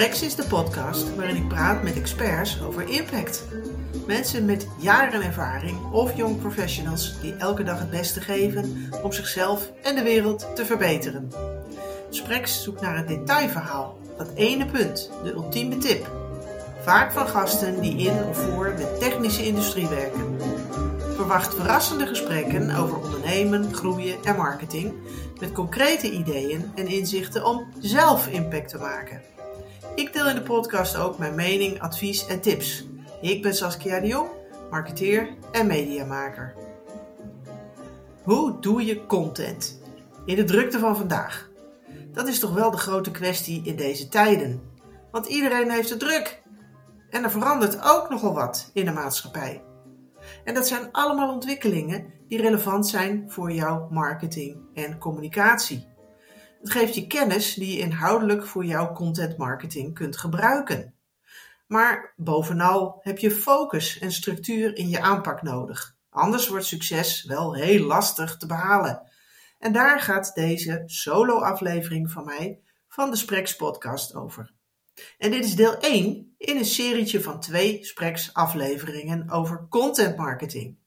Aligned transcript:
Sprex 0.00 0.22
is 0.22 0.34
de 0.34 0.44
podcast 0.44 1.14
waarin 1.14 1.36
ik 1.36 1.48
praat 1.48 1.82
met 1.82 1.96
experts 1.96 2.62
over 2.62 2.88
impact. 2.88 3.44
Mensen 4.06 4.44
met 4.44 4.66
jaren 4.78 5.22
ervaring 5.22 5.92
of 5.92 6.16
jong 6.16 6.38
professionals 6.38 7.20
die 7.20 7.36
elke 7.36 7.62
dag 7.62 7.78
het 7.78 7.90
beste 7.90 8.20
geven 8.20 8.90
om 9.02 9.12
zichzelf 9.12 9.72
en 9.82 9.94
de 9.94 10.02
wereld 10.02 10.56
te 10.56 10.64
verbeteren. 10.64 11.30
Sprex 12.10 12.62
zoekt 12.62 12.80
naar 12.80 12.96
het 12.96 13.08
detailverhaal, 13.08 13.98
dat 14.16 14.30
ene 14.34 14.66
punt, 14.66 15.10
de 15.24 15.32
ultieme 15.32 15.78
tip. 15.78 16.10
Vaak 16.82 17.12
van 17.12 17.28
gasten 17.28 17.80
die 17.80 17.96
in 17.96 18.24
of 18.24 18.36
voor 18.36 18.74
de 18.76 18.96
technische 19.00 19.46
industrie 19.46 19.88
werken. 19.88 20.36
Verwacht 21.14 21.54
verrassende 21.54 22.06
gesprekken 22.06 22.76
over 22.76 22.96
ondernemen, 22.96 23.74
groeien 23.74 24.24
en 24.24 24.36
marketing 24.36 24.92
met 25.40 25.52
concrete 25.52 26.10
ideeën 26.10 26.72
en 26.74 26.86
inzichten 26.86 27.46
om 27.46 27.66
zelf 27.80 28.28
impact 28.28 28.68
te 28.68 28.78
maken. 28.78 29.29
Ik 30.00 30.12
deel 30.12 30.28
in 30.28 30.34
de 30.34 30.42
podcast 30.42 30.96
ook 30.96 31.18
mijn 31.18 31.34
mening, 31.34 31.80
advies 31.80 32.26
en 32.26 32.40
tips. 32.40 32.86
Ik 33.20 33.42
ben 33.42 33.54
Saskia 33.54 34.00
de 34.00 34.06
Jong, 34.06 34.28
marketeer 34.70 35.34
en 35.52 35.66
mediamaker. 35.66 36.54
Hoe 38.22 38.60
doe 38.60 38.84
je 38.84 39.06
content 39.06 39.82
in 40.24 40.36
de 40.36 40.44
drukte 40.44 40.78
van 40.78 40.96
vandaag? 40.96 41.50
Dat 42.12 42.28
is 42.28 42.38
toch 42.38 42.54
wel 42.54 42.70
de 42.70 42.76
grote 42.76 43.10
kwestie 43.10 43.62
in 43.64 43.76
deze 43.76 44.08
tijden. 44.08 44.62
Want 45.10 45.26
iedereen 45.26 45.70
heeft 45.70 45.90
het 45.90 45.98
druk. 45.98 46.42
En 47.10 47.24
er 47.24 47.30
verandert 47.30 47.82
ook 47.82 48.10
nogal 48.10 48.34
wat 48.34 48.70
in 48.72 48.84
de 48.84 48.92
maatschappij. 48.92 49.62
En 50.44 50.54
dat 50.54 50.68
zijn 50.68 50.88
allemaal 50.92 51.32
ontwikkelingen 51.32 52.12
die 52.28 52.40
relevant 52.40 52.86
zijn 52.86 53.24
voor 53.30 53.52
jouw 53.52 53.88
marketing 53.90 54.56
en 54.74 54.98
communicatie. 54.98 55.88
Het 56.60 56.70
geeft 56.70 56.94
je 56.94 57.06
kennis 57.06 57.54
die 57.54 57.72
je 57.72 57.78
inhoudelijk 57.78 58.46
voor 58.46 58.64
jouw 58.64 58.92
content 58.92 59.36
marketing 59.36 59.94
kunt 59.94 60.16
gebruiken. 60.16 60.94
Maar 61.66 62.12
bovenal 62.16 62.98
heb 63.02 63.18
je 63.18 63.30
focus 63.30 63.98
en 63.98 64.12
structuur 64.12 64.76
in 64.76 64.88
je 64.88 65.00
aanpak 65.00 65.42
nodig. 65.42 65.96
Anders 66.10 66.48
wordt 66.48 66.64
succes 66.64 67.24
wel 67.24 67.54
heel 67.54 67.86
lastig 67.86 68.36
te 68.36 68.46
behalen. 68.46 69.10
En 69.58 69.72
daar 69.72 70.00
gaat 70.00 70.34
deze 70.34 70.82
solo-aflevering 70.86 72.10
van 72.10 72.24
mij 72.24 72.60
van 72.88 73.10
de 73.10 73.16
Spreks 73.16 73.56
podcast 73.56 74.14
over. 74.14 74.52
En 75.18 75.30
dit 75.30 75.44
is 75.44 75.56
deel 75.56 75.78
1 75.78 76.34
in 76.38 76.56
een 76.56 76.64
serietje 76.64 77.22
van 77.22 77.40
twee 77.40 77.84
Spreks 77.84 78.34
afleveringen 78.34 79.30
over 79.30 79.66
content 79.68 80.16
marketing. 80.16 80.78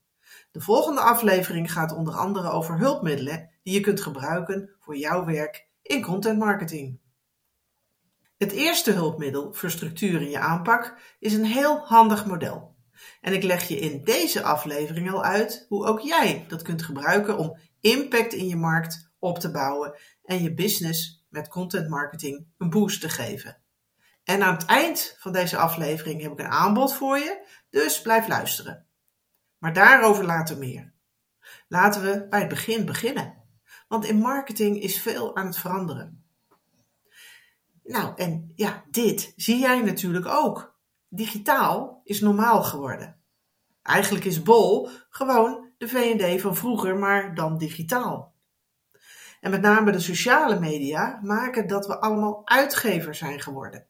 De 0.51 0.61
volgende 0.61 1.01
aflevering 1.01 1.71
gaat 1.71 1.95
onder 1.95 2.13
andere 2.13 2.49
over 2.49 2.77
hulpmiddelen 2.77 3.49
die 3.63 3.73
je 3.73 3.79
kunt 3.79 4.01
gebruiken 4.01 4.69
voor 4.79 4.97
jouw 4.97 5.25
werk 5.25 5.67
in 5.83 6.01
content 6.01 6.39
marketing. 6.39 6.99
Het 8.37 8.51
eerste 8.51 8.91
hulpmiddel 8.91 9.53
voor 9.53 9.71
structuur 9.71 10.21
in 10.21 10.29
je 10.29 10.39
aanpak 10.39 11.15
is 11.19 11.33
een 11.33 11.45
heel 11.45 11.77
handig 11.77 12.25
model. 12.25 12.75
En 13.21 13.33
ik 13.33 13.43
leg 13.43 13.67
je 13.67 13.79
in 13.79 14.03
deze 14.03 14.43
aflevering 14.43 15.11
al 15.11 15.23
uit 15.23 15.65
hoe 15.69 15.85
ook 15.85 15.99
jij 15.99 16.45
dat 16.47 16.61
kunt 16.61 16.83
gebruiken 16.83 17.37
om 17.37 17.57
impact 17.79 18.33
in 18.33 18.47
je 18.47 18.55
markt 18.55 19.11
op 19.19 19.39
te 19.39 19.51
bouwen 19.51 19.95
en 20.23 20.43
je 20.43 20.53
business 20.53 21.25
met 21.29 21.47
content 21.47 21.89
marketing 21.89 22.47
een 22.57 22.69
boost 22.69 23.01
te 23.01 23.09
geven. 23.09 23.61
En 24.23 24.43
aan 24.43 24.53
het 24.53 24.65
eind 24.65 25.15
van 25.19 25.31
deze 25.31 25.57
aflevering 25.57 26.21
heb 26.21 26.31
ik 26.31 26.39
een 26.39 26.51
aanbod 26.51 26.93
voor 26.93 27.17
je, 27.17 27.47
dus 27.69 28.01
blijf 28.01 28.27
luisteren. 28.27 28.87
Maar 29.57 29.73
daarover 29.73 30.25
later 30.25 30.57
meer. 30.57 30.93
Laten 31.67 32.01
we 32.01 32.27
bij 32.29 32.39
het 32.39 32.49
begin 32.49 32.85
beginnen. 32.85 33.42
Want 33.93 34.05
in 34.05 34.17
marketing 34.17 34.81
is 34.81 35.01
veel 35.01 35.35
aan 35.35 35.45
het 35.45 35.57
veranderen. 35.57 36.23
Nou, 37.83 38.13
en 38.15 38.51
ja, 38.55 38.83
dit 38.91 39.33
zie 39.35 39.59
jij 39.59 39.81
natuurlijk 39.81 40.25
ook. 40.25 40.75
Digitaal 41.07 42.01
is 42.03 42.21
normaal 42.21 42.63
geworden. 42.63 43.19
Eigenlijk 43.81 44.25
is 44.25 44.43
Bol 44.43 44.89
gewoon 45.09 45.69
de 45.77 45.87
VD 45.87 46.41
van 46.41 46.55
vroeger, 46.55 46.97
maar 46.97 47.35
dan 47.35 47.57
digitaal. 47.57 48.33
En 49.39 49.51
met 49.51 49.61
name 49.61 49.91
de 49.91 49.99
sociale 49.99 50.59
media 50.59 51.19
maken 51.23 51.67
dat 51.67 51.87
we 51.87 51.99
allemaal 51.99 52.41
uitgever 52.45 53.15
zijn 53.15 53.39
geworden. 53.39 53.85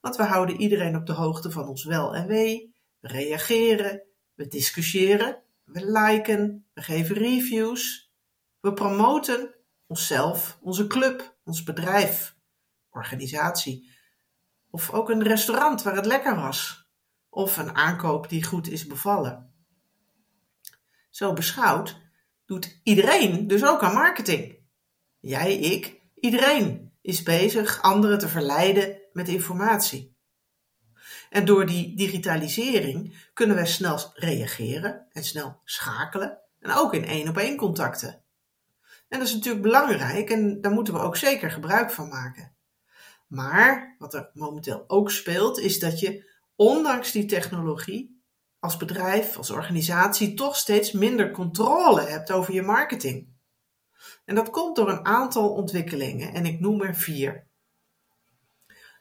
Want 0.00 0.16
we 0.16 0.22
houden 0.22 0.60
iedereen 0.60 0.96
op 0.96 1.06
de 1.06 1.12
hoogte 1.12 1.50
van 1.50 1.68
ons 1.68 1.84
wel 1.84 2.14
en 2.14 2.26
wee, 2.26 2.74
we 3.00 3.08
reageren, 3.08 4.02
we 4.34 4.46
discussiëren, 4.46 5.42
we 5.64 5.90
liken, 5.90 6.66
we 6.74 6.82
geven 6.82 7.16
reviews, 7.16 8.11
we 8.62 8.72
promoten 8.72 9.54
onszelf, 9.86 10.58
onze 10.60 10.86
club, 10.86 11.36
ons 11.44 11.62
bedrijf, 11.62 12.36
organisatie. 12.90 13.90
Of 14.70 14.90
ook 14.90 15.10
een 15.10 15.22
restaurant 15.22 15.82
waar 15.82 15.94
het 15.94 16.06
lekker 16.06 16.36
was. 16.36 16.88
Of 17.28 17.56
een 17.56 17.74
aankoop 17.74 18.28
die 18.28 18.44
goed 18.44 18.68
is 18.68 18.86
bevallen. 18.86 19.54
Zo 21.10 21.32
beschouwd 21.32 22.00
doet 22.46 22.80
iedereen 22.82 23.46
dus 23.46 23.64
ook 23.64 23.82
aan 23.82 23.94
marketing. 23.94 24.58
Jij, 25.18 25.56
ik, 25.56 26.00
iedereen 26.14 26.92
is 27.00 27.22
bezig 27.22 27.82
anderen 27.82 28.18
te 28.18 28.28
verleiden 28.28 29.00
met 29.12 29.28
informatie. 29.28 30.16
En 31.30 31.44
door 31.44 31.66
die 31.66 31.96
digitalisering 31.96 33.28
kunnen 33.32 33.56
we 33.56 33.66
snel 33.66 33.98
reageren 34.14 35.06
en 35.10 35.24
snel 35.24 35.60
schakelen 35.64 36.38
en 36.58 36.70
ook 36.70 36.94
in 36.94 37.04
één 37.04 37.28
op 37.28 37.36
één 37.36 37.56
contacten. 37.56 38.21
En 39.12 39.18
dat 39.18 39.28
is 39.28 39.34
natuurlijk 39.34 39.62
belangrijk 39.62 40.30
en 40.30 40.60
daar 40.60 40.72
moeten 40.72 40.94
we 40.94 41.00
ook 41.00 41.16
zeker 41.16 41.50
gebruik 41.50 41.90
van 41.90 42.08
maken. 42.08 42.56
Maar 43.28 43.94
wat 43.98 44.14
er 44.14 44.30
momenteel 44.34 44.84
ook 44.86 45.10
speelt, 45.10 45.58
is 45.58 45.78
dat 45.78 46.00
je 46.00 46.30
ondanks 46.56 47.12
die 47.12 47.24
technologie 47.24 48.22
als 48.58 48.76
bedrijf, 48.76 49.36
als 49.36 49.50
organisatie 49.50 50.34
toch 50.34 50.56
steeds 50.56 50.92
minder 50.92 51.30
controle 51.30 52.00
hebt 52.00 52.32
over 52.32 52.54
je 52.54 52.62
marketing. 52.62 53.28
En 54.24 54.34
dat 54.34 54.50
komt 54.50 54.76
door 54.76 54.90
een 54.90 55.06
aantal 55.06 55.54
ontwikkelingen 55.54 56.32
en 56.32 56.46
ik 56.46 56.60
noem 56.60 56.82
er 56.82 56.94
vier. 56.94 57.46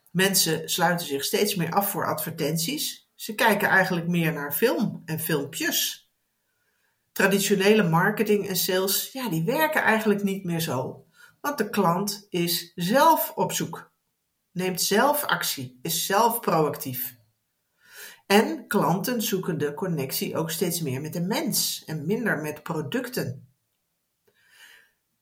Mensen 0.09 0.69
sluiten 0.69 1.07
zich 1.07 1.23
steeds 1.23 1.55
meer 1.55 1.71
af 1.71 1.89
voor 1.89 2.05
advertenties. 2.05 3.09
Ze 3.15 3.35
kijken 3.35 3.69
eigenlijk 3.69 4.07
meer 4.07 4.33
naar 4.33 4.53
film 4.53 5.01
en 5.05 5.19
filmpjes. 5.19 6.10
Traditionele 7.11 7.83
marketing 7.83 8.47
en 8.47 8.55
sales, 8.55 9.11
ja, 9.11 9.29
die 9.29 9.43
werken 9.43 9.81
eigenlijk 9.81 10.23
niet 10.23 10.43
meer 10.43 10.59
zo. 10.59 11.05
Want 11.41 11.57
de 11.57 11.69
klant 11.69 12.27
is 12.29 12.71
zelf 12.75 13.31
op 13.35 13.51
zoek. 13.51 13.91
Neemt 14.51 14.81
zelf 14.81 15.23
actie, 15.23 15.79
is 15.81 16.05
zelf 16.05 16.39
proactief. 16.39 17.19
En 18.27 18.67
klanten 18.67 19.21
zoeken 19.21 19.57
de 19.57 19.73
connectie 19.73 20.37
ook 20.37 20.51
steeds 20.51 20.81
meer 20.81 21.01
met 21.01 21.13
de 21.13 21.21
mens 21.21 21.83
en 21.85 22.05
minder 22.05 22.37
met 22.37 22.63
producten 22.63 23.51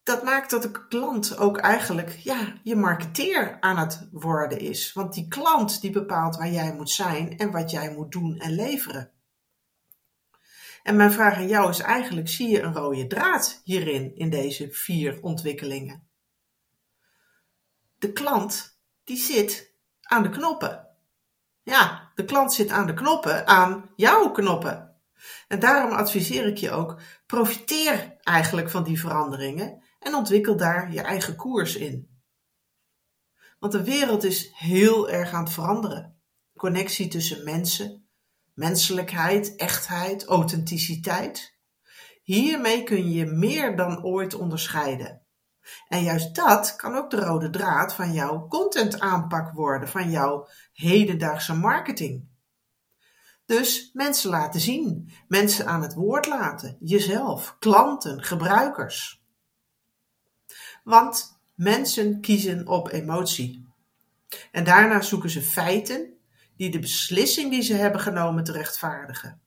dat 0.10 0.24
maakt 0.24 0.50
dat 0.50 0.62
de 0.62 0.88
klant 0.88 1.38
ook 1.38 1.58
eigenlijk 1.58 2.10
ja, 2.10 2.54
je 2.64 2.76
marketeer 2.76 3.58
aan 3.60 3.78
het 3.78 4.08
worden 4.12 4.60
is. 4.60 4.94
Want 4.94 5.14
die 5.14 5.28
klant 5.28 5.82
die 5.82 5.92
bepaalt 5.92 6.38
waar 6.38 6.52
jij 6.52 6.74
moet 6.74 6.90
zijn 6.90 7.38
en 7.38 7.52
wat 7.52 7.72
jij 7.72 7.92
moet 7.92 8.12
doen 8.12 8.38
en 8.38 8.52
leveren. 8.52 9.12
En 10.84 10.96
mijn 10.96 11.12
vraag 11.12 11.36
aan 11.36 11.48
jou 11.48 11.70
is 11.70 11.80
eigenlijk, 11.80 12.28
zie 12.28 12.50
je 12.50 12.62
een 12.62 12.74
rode 12.74 13.08
draad 13.08 13.62
hierin, 13.64 14.16
in 14.16 14.30
deze 14.30 14.72
vier 14.72 15.22
ontwikkelingen? 15.22 16.08
De 17.98 18.12
klant, 18.12 18.80
die 19.04 19.18
zit 19.18 19.74
aan 20.02 20.24
de 20.24 20.30
knoppen. 20.30 20.88
Ja, 21.64 22.12
de 22.16 22.26
klant 22.26 22.54
zit 22.54 22.70
aan 22.70 22.88
de 22.88 22.94
knoppen, 22.94 23.48
aan 23.48 23.90
jouw 23.96 24.32
knoppen. 24.32 24.90
En 25.48 25.60
daarom 25.60 25.92
adviseer 25.92 26.46
ik 26.46 26.58
je 26.58 26.72
ook, 26.72 27.02
profiteer 27.26 28.18
eigenlijk 28.22 28.70
van 28.70 28.84
die 28.84 29.00
veranderingen 29.00 29.84
en 30.00 30.16
ontwikkel 30.16 30.58
daar 30.58 30.92
je 30.92 31.02
eigen 31.02 31.36
koers 31.36 31.75
in. 31.75 32.10
Want 33.60 33.72
de 33.72 33.84
wereld 33.84 34.24
is 34.24 34.52
heel 34.54 35.10
erg 35.10 35.32
aan 35.32 35.44
het 35.44 35.54
veranderen. 35.54 36.22
Connectie 36.56 37.08
tussen 37.08 37.44
mensen, 37.44 38.09
menselijkheid, 38.60 39.56
echtheid, 39.56 40.26
authenticiteit. 40.26 41.58
Hiermee 42.22 42.84
kun 42.84 43.12
je 43.12 43.26
meer 43.26 43.76
dan 43.76 44.04
ooit 44.04 44.34
onderscheiden. 44.34 45.22
En 45.88 46.04
juist 46.04 46.36
dat 46.36 46.76
kan 46.76 46.96
ook 46.96 47.10
de 47.10 47.20
rode 47.20 47.50
draad 47.50 47.94
van 47.94 48.14
jouw 48.14 48.48
content 48.48 49.00
aanpak 49.00 49.54
worden, 49.54 49.90
van 49.90 50.12
jouw 50.12 50.48
hedendaagse 50.74 51.54
marketing. 51.54 52.28
Dus 53.46 53.90
mensen 53.94 54.30
laten 54.30 54.60
zien, 54.60 55.12
mensen 55.28 55.68
aan 55.68 55.82
het 55.82 55.94
woord 55.94 56.28
laten, 56.28 56.78
jezelf, 56.80 57.56
klanten, 57.60 58.24
gebruikers. 58.24 59.24
Want 60.84 61.40
mensen 61.56 62.22
kiezen 62.22 62.68
op 62.68 62.92
emotie. 62.92 63.68
En 64.52 64.64
daarna 64.64 65.02
zoeken 65.02 65.30
ze 65.30 65.42
feiten 65.42 66.19
die 66.60 66.70
de 66.70 66.80
beslissing 66.80 67.52
die 67.52 67.62
ze 67.62 67.74
hebben 67.74 68.02
genomen 68.02 68.44
te 68.44 68.52
rechtvaardigen. 68.52 69.42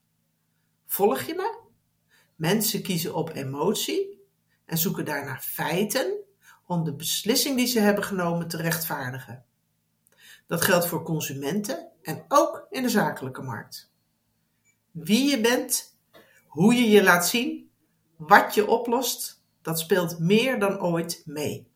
Volg 0.87 1.21
je 1.21 1.35
me? 1.35 1.61
Mensen 2.37 2.83
kiezen 2.83 3.15
op 3.15 3.31
emotie 3.35 4.23
en 4.65 4.79
zoeken 4.79 5.05
daarna 5.05 5.39
feiten 5.41 6.15
om 6.67 6.85
de 6.85 6.95
beslissing 6.95 7.57
die 7.57 7.67
ze 7.67 7.81
hebben 7.81 8.05
genomen 8.05 8.49
te 8.49 8.57
rechtvaardigen. 8.57 9.45
Dat 10.47 10.63
geldt 10.63 10.87
voor 10.87 11.03
consumenten 11.03 11.89
en 12.03 12.25
ook 12.29 12.67
in 12.71 12.83
de 12.83 12.89
zakelijke 12.89 13.43
markt. 13.43 13.93
Wie 14.91 15.31
je 15.31 15.41
bent, 15.41 15.99
hoe 16.47 16.75
je 16.75 16.89
je 16.89 17.03
laat 17.03 17.29
zien, 17.29 17.71
wat 18.17 18.55
je 18.55 18.67
oplost, 18.67 19.45
dat 19.63 19.79
speelt 19.79 20.19
meer 20.19 20.59
dan 20.59 20.81
ooit 20.81 21.23
mee. 21.25 21.71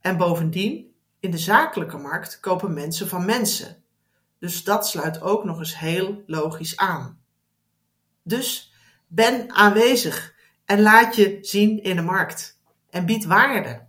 En 0.00 0.16
bovendien, 0.16 0.94
in 1.20 1.30
de 1.30 1.38
zakelijke 1.38 1.98
markt 1.98 2.40
kopen 2.40 2.74
mensen 2.74 3.08
van 3.08 3.24
mensen. 3.24 3.84
Dus 4.38 4.64
dat 4.64 4.88
sluit 4.88 5.20
ook 5.20 5.44
nog 5.44 5.58
eens 5.58 5.78
heel 5.78 6.22
logisch 6.26 6.76
aan. 6.76 7.20
Dus 8.22 8.72
ben 9.06 9.50
aanwezig 9.50 10.34
en 10.64 10.80
laat 10.80 11.16
je 11.16 11.38
zien 11.40 11.82
in 11.82 11.96
de 11.96 12.02
markt 12.02 12.60
en 12.90 13.06
bied 13.06 13.24
waarde. 13.24 13.86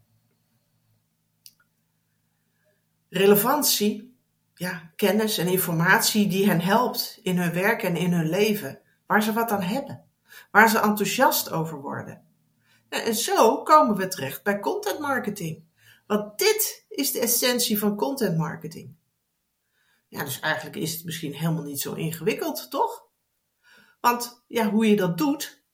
Relevantie, 3.10 4.18
ja, 4.54 4.92
kennis 4.96 5.38
en 5.38 5.48
informatie 5.48 6.28
die 6.28 6.48
hen 6.48 6.62
helpt 6.62 7.20
in 7.22 7.38
hun 7.38 7.54
werk 7.54 7.84
en 7.84 7.96
in 7.96 8.14
hun 8.14 8.30
leven, 8.30 8.80
waar 9.08 9.24
ze 9.24 9.34
wat 9.34 9.52
aan 9.52 9.62
hebben, 9.62 10.06
waar 10.52 10.70
ze 10.70 10.80
enthousiast 10.80 11.52
over 11.52 11.82
worden. 11.82 12.26
En 12.90 13.16
zo 13.16 13.64
komen 13.64 13.96
we 13.96 14.08
terecht 14.08 14.44
bij 14.44 14.60
content 14.60 15.00
marketing. 15.00 15.64
Want 16.08 16.40
dit 16.40 16.86
is 16.90 17.12
de 17.12 17.20
essentie 17.20 17.80
van 17.80 17.96
content 17.96 18.38
marketing. 18.38 18.97
Ja, 20.08 20.24
dus 20.24 20.40
eigenlijk 20.40 20.76
is 20.76 20.94
het 20.94 21.04
misschien 21.06 21.34
helemaal 21.34 21.64
niet 21.64 21.82
zo 21.82 21.94
ingewikkeld, 21.94 22.72
toch? 22.72 23.08
Want 24.00 24.44
ja, 24.48 24.70
hoe 24.70 24.88
je 24.90 24.96
dat 24.96 25.18
doet, 25.18 25.66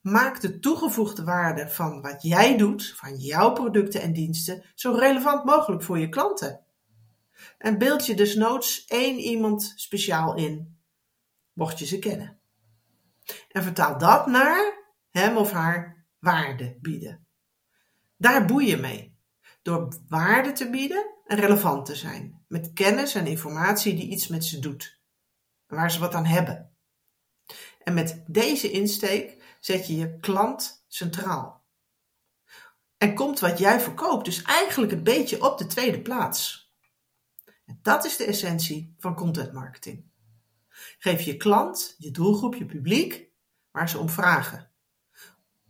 maakt 0.00 0.42
de 0.42 0.58
toegevoegde 0.58 1.24
waarde 1.24 1.68
van 1.68 2.00
wat 2.00 2.22
jij 2.22 2.56
doet, 2.56 2.94
van 2.96 3.16
jouw 3.16 3.52
producten 3.52 4.00
en 4.00 4.12
diensten, 4.12 4.64
zo 4.74 4.92
relevant 4.92 5.44
mogelijk 5.44 5.82
voor 5.82 5.98
je 5.98 6.08
klanten. 6.08 6.64
En 7.58 7.78
beeld 7.78 8.06
je 8.06 8.14
dus 8.14 8.34
noods 8.34 8.84
één 8.84 9.18
iemand 9.18 9.72
speciaal 9.76 10.36
in, 10.36 10.78
mocht 11.52 11.78
je 11.78 11.86
ze 11.86 11.98
kennen. 11.98 12.40
En 13.48 13.62
vertaal 13.62 13.98
dat 13.98 14.26
naar 14.26 14.86
hem 15.10 15.36
of 15.36 15.50
haar 15.50 16.06
waarde 16.18 16.78
bieden. 16.80 17.26
Daar 18.16 18.44
boei 18.44 18.66
je 18.66 18.76
mee. 18.76 19.07
Door 19.68 19.98
waarde 20.08 20.52
te 20.52 20.70
bieden 20.70 21.14
en 21.26 21.38
relevant 21.38 21.86
te 21.86 21.94
zijn. 21.94 22.44
Met 22.46 22.72
kennis 22.72 23.14
en 23.14 23.26
informatie 23.26 23.94
die 23.94 24.08
iets 24.08 24.28
met 24.28 24.44
ze 24.44 24.58
doet. 24.58 25.00
waar 25.66 25.90
ze 25.90 25.98
wat 25.98 26.14
aan 26.14 26.24
hebben. 26.24 26.76
En 27.82 27.94
met 27.94 28.24
deze 28.26 28.70
insteek 28.70 29.56
zet 29.60 29.86
je 29.86 29.96
je 29.96 30.18
klant 30.18 30.84
centraal. 30.86 31.64
En 32.98 33.14
komt 33.14 33.38
wat 33.38 33.58
jij 33.58 33.80
verkoopt 33.80 34.24
dus 34.24 34.42
eigenlijk 34.42 34.92
een 34.92 35.02
beetje 35.02 35.44
op 35.44 35.58
de 35.58 35.66
tweede 35.66 36.00
plaats. 36.00 36.72
En 37.64 37.78
dat 37.82 38.04
is 38.04 38.16
de 38.16 38.24
essentie 38.24 38.94
van 38.98 39.14
content 39.14 39.52
marketing. 39.52 40.04
Geef 40.98 41.20
je 41.20 41.36
klant, 41.36 41.94
je 41.98 42.10
doelgroep, 42.10 42.54
je 42.54 42.66
publiek 42.66 43.30
waar 43.70 43.88
ze 43.88 43.98
om 43.98 44.08
vragen. 44.08 44.72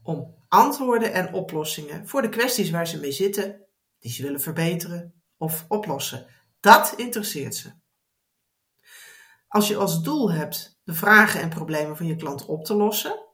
Om 0.02 0.34
antwoorden 0.48 1.12
en 1.12 1.32
oplossingen 1.32 2.08
voor 2.08 2.22
de 2.22 2.28
kwesties 2.28 2.70
waar 2.70 2.86
ze 2.86 3.00
mee 3.00 3.12
zitten, 3.12 3.66
die 3.98 4.10
ze 4.10 4.22
willen 4.22 4.40
verbeteren 4.40 5.22
of 5.36 5.64
oplossen. 5.68 6.26
Dat 6.60 6.92
interesseert 6.96 7.54
ze. 7.54 7.72
Als 9.48 9.68
je 9.68 9.76
als 9.76 10.02
doel 10.02 10.32
hebt 10.32 10.80
de 10.84 10.94
vragen 10.94 11.40
en 11.40 11.48
problemen 11.48 11.96
van 11.96 12.06
je 12.06 12.16
klant 12.16 12.46
op 12.46 12.64
te 12.64 12.74
lossen, 12.74 13.26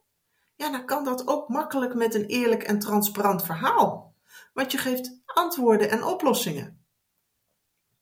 ja, 0.57 0.71
dan 0.71 0.87
kan 0.87 1.05
dat 1.05 1.27
ook 1.27 1.49
makkelijk 1.49 1.95
met 1.95 2.15
een 2.15 2.27
eerlijk 2.27 2.63
en 2.63 2.79
transparant 2.79 3.45
verhaal. 3.45 4.15
Want 4.53 4.73
je 4.73 4.79
geeft 4.79 5.23
antwoorden 5.25 5.91
en 5.91 6.05
oplossingen. 6.05 6.85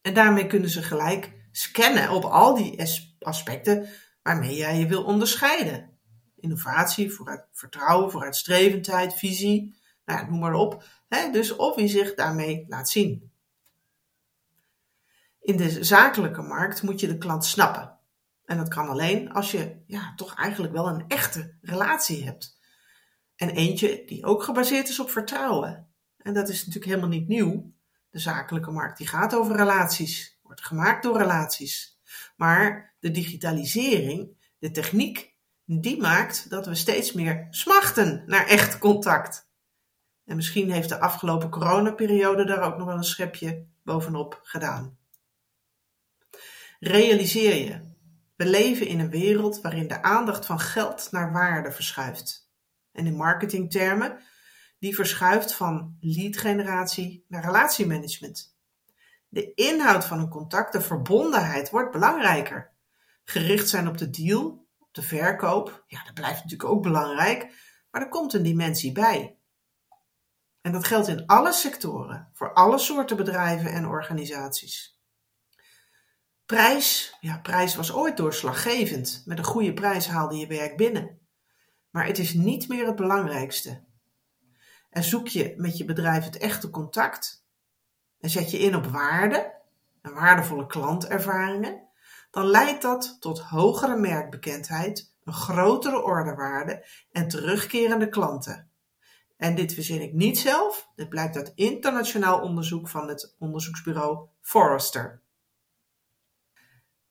En 0.00 0.14
daarmee 0.14 0.46
kunnen 0.46 0.70
ze 0.70 0.82
gelijk 0.82 1.32
scannen 1.50 2.10
op 2.10 2.24
al 2.24 2.54
die 2.54 2.82
aspecten 3.18 3.88
waarmee 4.22 4.56
jij 4.56 4.78
je 4.78 4.86
wil 4.86 5.04
onderscheiden. 5.04 5.98
Innovatie, 6.36 7.12
vooruit, 7.12 7.46
vertrouwen, 7.52 8.10
vooruitstrevendheid, 8.10 9.14
visie, 9.14 9.80
nou, 10.04 10.30
noem 10.30 10.38
maar 10.38 10.54
op. 10.54 10.84
dus 11.32 11.56
of 11.56 11.76
wie 11.76 11.88
zich 11.88 12.14
daarmee 12.14 12.64
laat 12.68 12.90
zien. 12.90 13.32
In 15.40 15.56
de 15.56 15.84
zakelijke 15.84 16.42
markt 16.42 16.82
moet 16.82 17.00
je 17.00 17.06
de 17.06 17.18
klant 17.18 17.44
snappen. 17.44 17.98
En 18.44 18.56
dat 18.56 18.68
kan 18.68 18.88
alleen 18.88 19.32
als 19.32 19.50
je 19.50 19.82
ja, 19.86 20.12
toch 20.16 20.34
eigenlijk 20.34 20.72
wel 20.72 20.88
een 20.88 21.04
echte 21.08 21.56
relatie 21.60 22.24
hebt. 22.24 22.58
En 23.36 23.50
eentje 23.50 24.02
die 24.06 24.24
ook 24.24 24.42
gebaseerd 24.42 24.88
is 24.88 25.00
op 25.00 25.10
vertrouwen. 25.10 25.88
En 26.16 26.34
dat 26.34 26.48
is 26.48 26.58
natuurlijk 26.58 26.84
helemaal 26.84 27.18
niet 27.18 27.28
nieuw. 27.28 27.72
De 28.10 28.18
zakelijke 28.18 28.70
markt 28.70 28.98
die 28.98 29.06
gaat 29.06 29.34
over 29.34 29.56
relaties, 29.56 30.38
wordt 30.42 30.64
gemaakt 30.64 31.02
door 31.02 31.18
relaties. 31.18 32.00
Maar 32.36 32.94
de 32.98 33.10
digitalisering, 33.10 34.36
de 34.58 34.70
techniek, 34.70 35.36
die 35.64 36.00
maakt 36.00 36.50
dat 36.50 36.66
we 36.66 36.74
steeds 36.74 37.12
meer 37.12 37.46
smachten 37.50 38.22
naar 38.26 38.46
echt 38.46 38.78
contact. 38.78 39.50
En 40.24 40.36
misschien 40.36 40.70
heeft 40.70 40.88
de 40.88 41.00
afgelopen 41.00 41.50
coronaperiode 41.50 42.44
daar 42.44 42.62
ook 42.62 42.76
nog 42.76 42.86
wel 42.86 42.96
een 42.96 43.04
schepje 43.04 43.66
bovenop 43.82 44.40
gedaan. 44.42 44.98
Realiseer 46.80 47.54
je 47.54 47.90
we 48.42 48.48
leven 48.48 48.86
in 48.86 49.00
een 49.00 49.10
wereld 49.10 49.60
waarin 49.60 49.88
de 49.88 50.02
aandacht 50.02 50.46
van 50.46 50.60
geld 50.60 51.08
naar 51.10 51.32
waarde 51.32 51.72
verschuift. 51.72 52.50
En 52.92 53.06
in 53.06 53.16
marketingtermen, 53.16 54.18
die 54.78 54.94
verschuift 54.94 55.54
van 55.54 55.96
leadgeneratie 56.00 57.24
naar 57.28 57.44
relatiemanagement. 57.44 58.56
De 59.28 59.54
inhoud 59.54 60.04
van 60.04 60.18
een 60.18 60.28
contact, 60.28 60.72
de 60.72 60.80
verbondenheid, 60.80 61.70
wordt 61.70 61.92
belangrijker. 61.92 62.72
Gericht 63.24 63.68
zijn 63.68 63.88
op 63.88 63.98
de 63.98 64.10
deal, 64.10 64.66
op 64.78 64.94
de 64.94 65.02
verkoop, 65.02 65.84
ja, 65.86 66.04
dat 66.04 66.14
blijft 66.14 66.42
natuurlijk 66.42 66.70
ook 66.70 66.82
belangrijk, 66.82 67.52
maar 67.90 68.02
er 68.02 68.08
komt 68.08 68.32
een 68.32 68.42
dimensie 68.42 68.92
bij. 68.92 69.36
En 70.62 70.72
dat 70.72 70.86
geldt 70.86 71.08
in 71.08 71.26
alle 71.26 71.52
sectoren, 71.52 72.28
voor 72.32 72.52
alle 72.52 72.78
soorten 72.78 73.16
bedrijven 73.16 73.72
en 73.72 73.86
organisaties. 73.86 75.00
Prijs, 76.46 77.16
ja, 77.20 77.38
prijs 77.38 77.74
was 77.74 77.92
ooit 77.92 78.16
doorslaggevend. 78.16 79.22
Met 79.24 79.38
een 79.38 79.44
goede 79.44 79.74
prijs 79.74 80.06
haalde 80.06 80.36
je 80.36 80.46
werk 80.46 80.76
binnen. 80.76 81.18
Maar 81.90 82.06
het 82.06 82.18
is 82.18 82.34
niet 82.34 82.68
meer 82.68 82.86
het 82.86 82.96
belangrijkste. 82.96 83.84
En 84.90 85.02
zoek 85.02 85.28
je 85.28 85.54
met 85.56 85.76
je 85.76 85.84
bedrijf 85.84 86.24
het 86.24 86.36
echte 86.36 86.70
contact 86.70 87.46
en 88.20 88.30
zet 88.30 88.50
je 88.50 88.58
in 88.58 88.76
op 88.76 88.86
waarde 88.86 89.60
en 90.02 90.14
waardevolle 90.14 90.66
klantervaringen, 90.66 91.88
dan 92.30 92.46
leidt 92.46 92.82
dat 92.82 93.16
tot 93.20 93.40
hogere 93.40 93.96
merkbekendheid, 93.96 95.14
een 95.24 95.32
grotere 95.32 96.02
orderwaarde 96.02 96.86
en 97.12 97.28
terugkerende 97.28 98.08
klanten. 98.08 98.71
En 99.42 99.54
dit 99.54 99.74
verzin 99.74 100.00
ik 100.00 100.12
niet 100.12 100.38
zelf, 100.38 100.90
dit 100.94 101.08
blijkt 101.08 101.36
uit 101.36 101.52
internationaal 101.54 102.40
onderzoek 102.40 102.88
van 102.88 103.08
het 103.08 103.36
onderzoeksbureau 103.38 104.28
Forrester. 104.40 105.22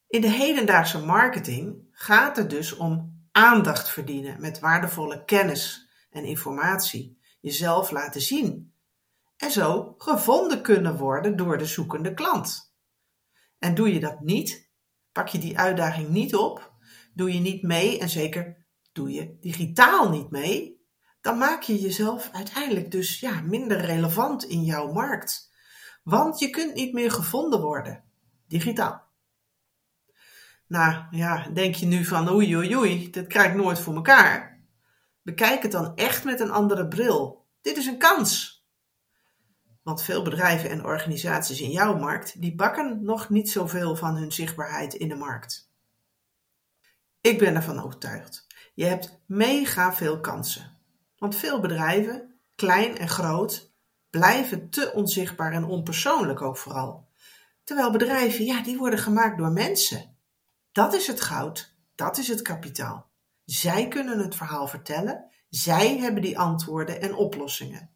In 0.08 0.22
de 0.22 0.30
hedendaagse 0.30 1.00
marketing 1.06 1.88
gaat 1.92 2.38
het 2.38 2.50
dus 2.50 2.76
om 2.76 3.24
aandacht 3.32 3.90
verdienen 3.90 4.42
met 4.42 4.60
waardevolle 4.60 5.26
kennis 5.26 5.90
en 6.10 6.26
informatie, 6.26 7.20
jezelf 7.42 7.92
laten 7.92 8.22
zien 8.22 8.74
en 9.38 9.52
zo 9.52 9.96
gevonden 9.98 10.62
kunnen 10.62 10.98
worden 10.98 11.36
door 11.36 11.58
de 11.58 11.66
zoekende 11.66 12.14
klant. 12.14 12.76
En 13.60 13.76
doe 13.76 13.94
je 13.94 14.00
dat 14.00 14.20
niet, 14.20 14.72
pak 15.12 15.28
je 15.28 15.38
die 15.38 15.60
uitdaging 15.60 16.10
niet 16.10 16.36
op, 16.36 16.74
doe 17.14 17.34
je 17.34 17.40
niet 17.40 17.64
mee 17.64 18.00
en 18.00 18.10
zeker 18.10 18.66
doe 18.92 19.12
je 19.12 19.38
digitaal 19.40 20.10
niet 20.10 20.30
mee, 20.30 20.81
dan 21.22 21.38
maak 21.38 21.62
je 21.62 21.82
jezelf 21.82 22.30
uiteindelijk 22.32 22.92
dus 22.92 23.20
ja, 23.20 23.42
minder 23.42 23.86
relevant 23.86 24.44
in 24.44 24.64
jouw 24.64 24.92
markt. 24.92 25.52
Want 26.04 26.40
je 26.40 26.50
kunt 26.50 26.74
niet 26.74 26.94
meer 26.94 27.12
gevonden 27.12 27.62
worden, 27.62 28.04
digitaal. 28.48 29.10
Nou 30.68 31.04
ja, 31.12 31.50
denk 31.54 31.76
je 31.76 31.86
nu 31.86 32.06
van 32.06 32.30
oei 32.30 32.56
oei 32.56 32.76
oei, 32.76 33.10
dit 33.10 33.28
krijg 33.28 33.52
ik 33.52 33.58
nooit 33.58 33.80
voor 33.80 33.96
elkaar. 33.96 34.60
Bekijk 35.22 35.62
het 35.62 35.72
dan 35.72 35.96
echt 35.96 36.24
met 36.24 36.40
een 36.40 36.52
andere 36.52 36.88
bril. 36.88 37.46
Dit 37.62 37.78
is 37.78 37.86
een 37.86 37.98
kans. 37.98 38.60
Want 39.82 40.04
veel 40.04 40.24
bedrijven 40.24 40.70
en 40.70 40.86
organisaties 40.86 41.62
in 41.62 41.72
jouw 41.72 41.98
markt, 41.98 42.42
die 42.42 42.56
bakken 42.56 43.04
nog 43.04 43.30
niet 43.30 43.50
zoveel 43.50 43.96
van 43.96 44.16
hun 44.16 44.32
zichtbaarheid 44.32 44.94
in 44.94 45.08
de 45.08 45.16
markt. 45.16 45.72
Ik 47.22 47.38
ben 47.38 47.56
ervan 47.56 47.84
overtuigd. 47.84 48.48
Je 48.74 48.86
hebt 48.86 49.22
mega 49.26 49.94
veel 49.94 50.20
kansen. 50.20 50.81
Want 51.22 51.36
veel 51.36 51.60
bedrijven, 51.60 52.40
klein 52.56 52.98
en 52.98 53.10
groot, 53.10 53.74
blijven 54.10 54.70
te 54.70 54.92
onzichtbaar 54.94 55.54
en 55.54 55.64
onpersoonlijk 55.64 56.42
ook 56.42 56.58
vooral. 56.58 57.10
Terwijl 57.64 57.92
bedrijven, 57.92 58.46
ja, 58.46 58.64
die 58.64 58.78
worden 58.78 59.00
gemaakt 59.00 59.38
door 59.38 59.52
mensen. 59.52 60.18
Dat 60.72 60.94
is 60.94 61.08
het 61.08 61.22
goud, 61.22 61.76
dat 61.96 62.18
is 62.18 62.28
het 62.28 62.42
kapitaal. 62.42 63.10
Zij 63.46 63.88
kunnen 63.88 64.20
het 64.20 64.36
verhaal 64.36 64.68
vertellen, 64.68 65.32
zij 65.50 65.98
hebben 65.98 66.22
die 66.22 66.40
antwoorden 66.40 67.02
en 67.02 67.16
oplossingen. 67.16 67.90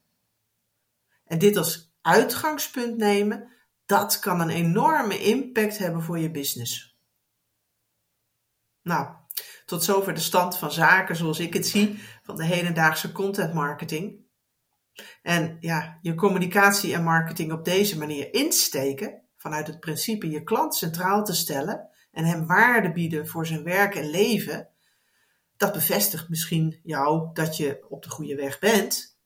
En 1.23 1.39
dit 1.39 1.57
als 1.57 1.93
uitgangspunt 2.01 2.97
nemen, 2.97 3.53
Dat 3.85 4.19
kan 4.19 4.39
een 4.39 4.49
enorme 4.49 5.19
impact 5.19 5.77
hebben 5.77 6.01
voor 6.01 6.19
je 6.19 6.31
business. 6.31 6.99
Nou, 8.81 9.15
tot 9.65 9.83
zover 9.83 10.13
de 10.13 10.19
stand 10.19 10.57
van 10.57 10.71
zaken 10.71 11.15
zoals 11.15 11.39
ik 11.39 11.53
het 11.53 11.67
zie 11.67 11.99
van 12.23 12.35
de 12.35 12.45
hedendaagse 12.45 13.11
content 13.11 13.53
marketing. 13.53 14.23
En 15.21 15.57
ja, 15.59 15.97
je 16.01 16.15
communicatie 16.15 16.93
en 16.93 17.03
marketing 17.03 17.51
op 17.51 17.65
deze 17.65 17.97
manier 17.97 18.33
insteken, 18.33 19.21
vanuit 19.37 19.67
het 19.67 19.79
principe 19.79 20.29
je 20.29 20.43
klant 20.43 20.75
centraal 20.75 21.23
te 21.23 21.33
stellen 21.33 21.89
en 22.11 22.25
hem 22.25 22.45
waarde 22.45 22.91
bieden 22.91 23.27
voor 23.27 23.45
zijn 23.45 23.63
werk 23.63 23.95
en 23.95 24.09
leven, 24.09 24.69
dat 25.57 25.73
bevestigt 25.73 26.29
misschien 26.29 26.79
jou 26.83 27.29
dat 27.33 27.57
je 27.57 27.85
op 27.89 28.03
de 28.03 28.09
goede 28.09 28.35
weg 28.35 28.59
bent. 28.59 29.17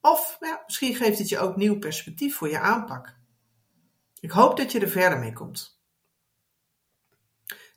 Of 0.00 0.36
ja, 0.40 0.62
misschien 0.66 0.94
geeft 0.94 1.18
het 1.18 1.28
je 1.28 1.38
ook 1.38 1.56
nieuw 1.56 1.78
perspectief 1.78 2.36
voor 2.36 2.48
je 2.48 2.58
aanpak. 2.58 3.18
Ik 4.20 4.30
hoop 4.30 4.56
dat 4.56 4.72
je 4.72 4.80
er 4.80 4.88
verder 4.88 5.18
mee 5.18 5.32
komt. 5.32 5.79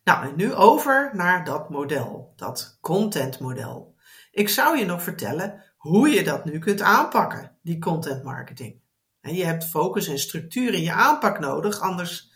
Nou, 0.03 0.27
en 0.27 0.35
nu 0.35 0.53
over 0.53 1.11
naar 1.13 1.45
dat 1.45 1.69
model, 1.69 2.33
dat 2.35 2.77
contentmodel. 2.81 3.95
Ik 4.31 4.49
zou 4.49 4.77
je 4.77 4.85
nog 4.85 5.01
vertellen 5.01 5.63
hoe 5.77 6.09
je 6.09 6.23
dat 6.23 6.45
nu 6.45 6.59
kunt 6.59 6.81
aanpakken, 6.81 7.57
die 7.61 7.79
content 7.79 8.23
marketing. 8.23 8.81
En 9.21 9.35
je 9.35 9.45
hebt 9.45 9.65
focus 9.65 10.07
en 10.07 10.19
structuur 10.19 10.73
in 10.73 10.81
je 10.81 10.91
aanpak 10.91 11.39
nodig, 11.39 11.79
anders 11.79 12.31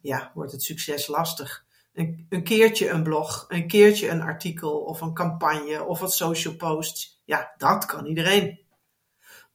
ja, 0.00 0.30
wordt 0.34 0.52
het 0.52 0.62
succes 0.62 1.06
lastig. 1.06 1.66
Een, 1.92 2.26
een 2.28 2.44
keertje 2.44 2.88
een 2.88 3.02
blog, 3.02 3.44
een 3.48 3.66
keertje 3.66 4.08
een 4.08 4.22
artikel 4.22 4.80
of 4.80 5.00
een 5.00 5.14
campagne 5.14 5.84
of 5.84 6.00
wat 6.00 6.12
social 6.12 6.54
posts. 6.54 7.22
Ja, 7.24 7.54
dat 7.56 7.86
kan 7.86 8.06
iedereen. 8.06 8.60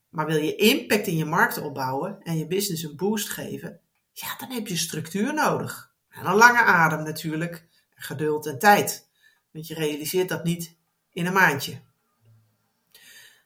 Maar 0.08 0.26
wil 0.26 0.36
je 0.36 0.56
impact 0.56 1.06
in 1.06 1.16
je 1.16 1.24
markt 1.24 1.58
opbouwen 1.58 2.20
en 2.22 2.38
je 2.38 2.46
business 2.46 2.82
een 2.82 2.96
boost 2.96 3.28
geven, 3.28 3.80
ja, 4.12 4.36
dan 4.38 4.50
heb 4.50 4.66
je 4.66 4.76
structuur 4.76 5.34
nodig. 5.34 5.93
En 6.14 6.26
een 6.26 6.34
lange 6.34 6.62
adem 6.62 7.02
natuurlijk, 7.02 7.66
geduld 7.94 8.46
en 8.46 8.58
tijd. 8.58 9.08
Want 9.50 9.66
je 9.66 9.74
realiseert 9.74 10.28
dat 10.28 10.44
niet 10.44 10.76
in 11.12 11.26
een 11.26 11.32
maandje. 11.32 11.80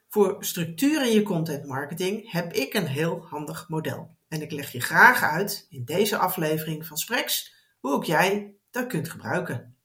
Voor 0.09 0.37
structuur 0.41 1.07
in 1.07 1.13
je 1.13 1.23
content 1.23 1.65
marketing 1.67 2.31
heb 2.31 2.53
ik 2.53 2.75
een 2.75 2.87
heel 2.87 3.27
handig 3.27 3.69
model. 3.69 4.17
En 4.29 4.43
ik 4.43 4.51
leg 4.51 4.73
je 4.73 4.81
graag 4.81 5.23
uit 5.23 5.67
in 5.71 5.85
deze 5.85 6.19
aflevering 6.19 6.87
van 6.87 6.97
Spreks 6.97 7.55
hoe 7.81 7.93
ook 7.93 8.05
jij 8.05 8.55
dat 8.71 8.87
kunt 8.87 9.09
gebruiken. 9.09 9.77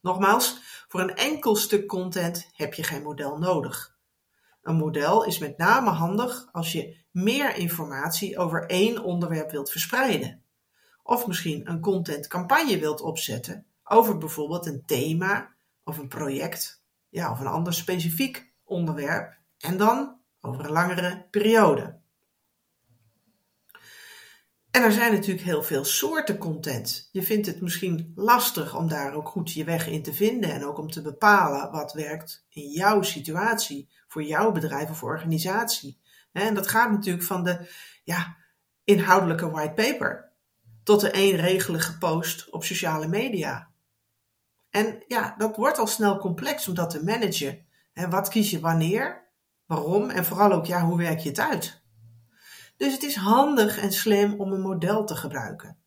Nogmaals, 0.00 0.60
voor 0.88 1.00
een 1.00 1.16
enkel 1.16 1.56
stuk 1.56 1.86
content 1.86 2.48
heb 2.52 2.74
je 2.74 2.82
geen 2.82 3.02
model 3.02 3.38
nodig. 3.38 3.96
Een 4.62 4.76
model 4.76 5.24
is 5.24 5.38
met 5.38 5.58
name 5.58 5.90
handig 5.90 6.48
als 6.52 6.72
je 6.72 6.96
meer 7.10 7.56
informatie 7.56 8.38
over 8.38 8.66
één 8.66 9.02
onderwerp 9.02 9.50
wilt 9.50 9.70
verspreiden. 9.70 10.42
Of 11.08 11.26
misschien 11.26 11.70
een 11.70 11.80
contentcampagne 11.80 12.78
wilt 12.78 13.00
opzetten 13.00 13.66
over 13.84 14.18
bijvoorbeeld 14.18 14.66
een 14.66 14.82
thema 14.86 15.54
of 15.84 15.98
een 15.98 16.08
project, 16.08 16.82
ja, 17.08 17.30
of 17.30 17.40
een 17.40 17.46
ander 17.46 17.74
specifiek 17.74 18.52
onderwerp 18.64 19.38
en 19.58 19.76
dan 19.76 20.20
over 20.40 20.64
een 20.64 20.70
langere 20.70 21.26
periode. 21.30 21.98
En 24.70 24.82
er 24.82 24.92
zijn 24.92 25.12
natuurlijk 25.12 25.44
heel 25.44 25.62
veel 25.62 25.84
soorten 25.84 26.38
content. 26.38 27.08
Je 27.12 27.22
vindt 27.22 27.46
het 27.46 27.60
misschien 27.60 28.12
lastig 28.14 28.76
om 28.76 28.88
daar 28.88 29.14
ook 29.14 29.28
goed 29.28 29.52
je 29.52 29.64
weg 29.64 29.86
in 29.86 30.02
te 30.02 30.14
vinden 30.14 30.52
en 30.52 30.64
ook 30.64 30.78
om 30.78 30.90
te 30.90 31.02
bepalen 31.02 31.70
wat 31.70 31.92
werkt 31.92 32.46
in 32.48 32.68
jouw 32.68 33.02
situatie, 33.02 33.88
voor 34.08 34.22
jouw 34.22 34.52
bedrijf 34.52 34.90
of 34.90 35.02
organisatie. 35.02 36.00
En 36.32 36.54
dat 36.54 36.68
gaat 36.68 36.90
natuurlijk 36.90 37.24
van 37.24 37.44
de 37.44 37.68
ja, 38.04 38.36
inhoudelijke 38.84 39.50
whitepaper 39.50 40.27
tot 40.88 41.00
de 41.00 41.10
eenregelige 41.10 41.98
post 41.98 42.50
op 42.50 42.64
sociale 42.64 43.08
media. 43.08 43.70
En 44.70 45.04
ja, 45.06 45.34
dat 45.38 45.56
wordt 45.56 45.78
al 45.78 45.86
snel 45.86 46.18
complex 46.18 46.68
om 46.68 46.74
dat 46.74 46.90
te 46.90 47.04
managen. 47.04 47.66
wat 47.92 48.28
kies 48.28 48.50
je 48.50 48.60
wanneer? 48.60 49.28
Waarom? 49.66 50.10
En 50.10 50.24
vooral 50.24 50.52
ook, 50.52 50.66
ja, 50.66 50.84
hoe 50.84 50.96
werk 50.96 51.18
je 51.18 51.28
het 51.28 51.40
uit? 51.40 51.82
Dus 52.76 52.92
het 52.92 53.02
is 53.02 53.16
handig 53.16 53.78
en 53.78 53.92
slim 53.92 54.40
om 54.40 54.52
een 54.52 54.60
model 54.60 55.04
te 55.04 55.16
gebruiken. 55.16 55.78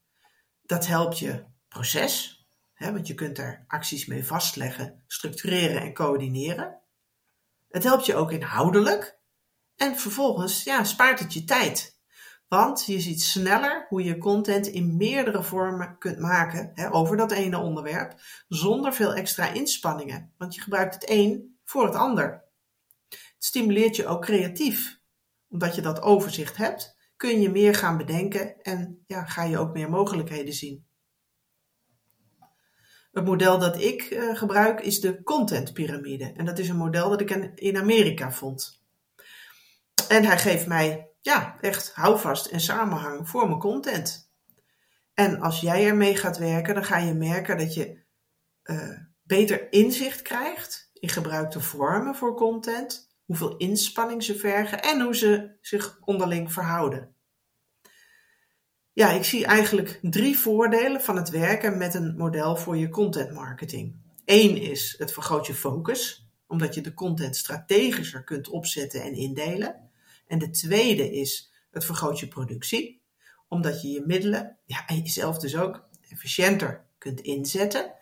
Dat 0.66 0.88
helpt 0.88 1.20
je 1.20 1.44
proces, 1.68 2.46
want 2.78 3.08
je 3.08 3.14
kunt 3.14 3.38
er 3.38 3.64
acties 3.68 4.06
mee 4.06 4.26
vastleggen, 4.26 5.04
structureren 5.08 5.82
en 5.82 5.94
coördineren. 5.94 6.80
Het 7.70 7.84
helpt 7.84 8.06
je 8.06 8.16
ook 8.16 8.32
inhoudelijk. 8.32 9.18
En 9.76 9.98
vervolgens 9.98 10.64
ja, 10.64 10.84
spaart 10.84 11.20
het 11.20 11.34
je 11.34 11.44
tijd. 11.44 12.00
Want 12.52 12.86
je 12.86 13.00
ziet 13.00 13.22
sneller 13.22 13.86
hoe 13.90 14.04
je 14.04 14.18
content 14.18 14.68
in 14.68 14.98
meerdere 14.98 15.44
vormen 15.44 15.98
kunt 15.98 16.20
maken 16.20 16.72
hè, 16.74 16.94
over 16.94 17.18
dat 17.18 17.32
ene 17.32 17.58
onderwerp, 17.58 18.16
zonder 18.48 18.94
veel 18.94 19.14
extra 19.14 19.48
inspanningen. 19.48 20.34
Want 20.38 20.56
je 20.56 20.62
gebruikt 20.62 20.94
het 20.94 21.10
een 21.10 21.58
voor 21.64 21.86
het 21.86 21.96
ander. 21.96 22.44
Het 23.10 23.36
stimuleert 23.38 23.96
je 23.96 24.06
ook 24.06 24.22
creatief. 24.22 25.00
Omdat 25.50 25.76
je 25.76 25.82
dat 25.82 26.02
overzicht 26.02 26.58
hebt, 26.58 26.98
kun 27.16 27.42
je 27.42 27.50
meer 27.50 27.76
gaan 27.76 27.98
bedenken 27.98 28.62
en 28.62 29.04
ja, 29.08 29.26
ga 29.26 29.44
je 29.44 29.58
ook 29.58 29.74
meer 29.74 29.90
mogelijkheden 29.90 30.54
zien. 30.54 30.86
Het 33.12 33.26
model 33.26 33.60
dat 33.60 33.82
ik 33.82 34.10
uh, 34.10 34.38
gebruik 34.38 34.82
is 34.82 35.00
de 35.00 35.24
contentpyramide. 35.24 36.32
En 36.32 36.46
dat 36.46 36.60
is 36.60 36.70
een 36.70 36.78
model 36.78 37.10
dat 37.10 37.22
ik 37.22 37.32
in 37.56 37.78
Amerika 37.78 38.32
vond. 38.32 38.81
En 40.12 40.26
hij 40.26 40.38
geeft 40.38 40.68
mij 40.68 41.10
ja, 41.22 41.58
echt 41.62 41.92
houvast 41.94 42.46
en 42.46 42.60
samenhang 42.60 43.30
voor 43.30 43.48
mijn 43.48 43.60
content. 43.60 44.32
En 45.14 45.40
als 45.40 45.62
jij 45.62 45.86
ermee 45.86 46.16
gaat 46.16 46.38
werken, 46.38 46.74
dan 46.74 46.84
ga 46.84 46.98
je 46.98 47.14
merken 47.14 47.58
dat 47.58 47.74
je 47.74 48.04
uh, 48.64 48.98
beter 49.24 49.72
inzicht 49.72 50.22
krijgt 50.22 50.90
in 50.94 51.10
gebruikte 51.10 51.60
vormen 51.60 52.16
voor 52.16 52.36
content 52.36 53.16
hoeveel 53.26 53.58
inspanning 53.58 54.24
ze 54.24 54.36
vergen 54.36 54.82
en 54.82 55.02
hoe 55.02 55.16
ze 55.16 55.58
zich 55.62 55.98
onderling 56.02 56.54
verhouden. 56.54 57.16
Ja, 58.94 59.10
ik 59.10 59.24
zie 59.24 59.46
eigenlijk 59.46 60.00
drie 60.02 60.38
voordelen 60.38 61.02
van 61.02 61.16
het 61.16 61.30
werken 61.30 61.78
met 61.78 61.94
een 61.94 62.16
model 62.18 62.56
voor 62.56 62.78
je 62.78 62.90
content 62.90 63.32
marketing. 63.32 63.96
Eén 64.26 64.58
is 64.58 64.96
het 64.98 65.14
vergroot 65.14 65.48
je 65.48 65.54
focus, 65.54 66.30
omdat 66.48 66.74
je 66.74 66.82
de 66.82 66.94
content 66.94 67.36
strategischer 67.36 68.24
kunt 68.24 68.50
opzetten 68.50 69.02
en 69.02 69.14
indelen. 69.14 69.90
En 70.32 70.40
de 70.40 70.50
tweede 70.50 71.12
is 71.12 71.52
het 71.72 71.86
vergroot 71.86 72.20
je 72.20 72.28
productie, 72.28 73.02
omdat 73.48 73.82
je 73.82 73.88
je 73.88 74.04
middelen 74.06 74.58
ja, 74.66 74.88
en 74.88 74.98
jezelf 74.98 75.38
dus 75.38 75.58
ook 75.58 75.88
efficiënter 76.10 76.86
kunt 76.98 77.20
inzetten. 77.20 77.94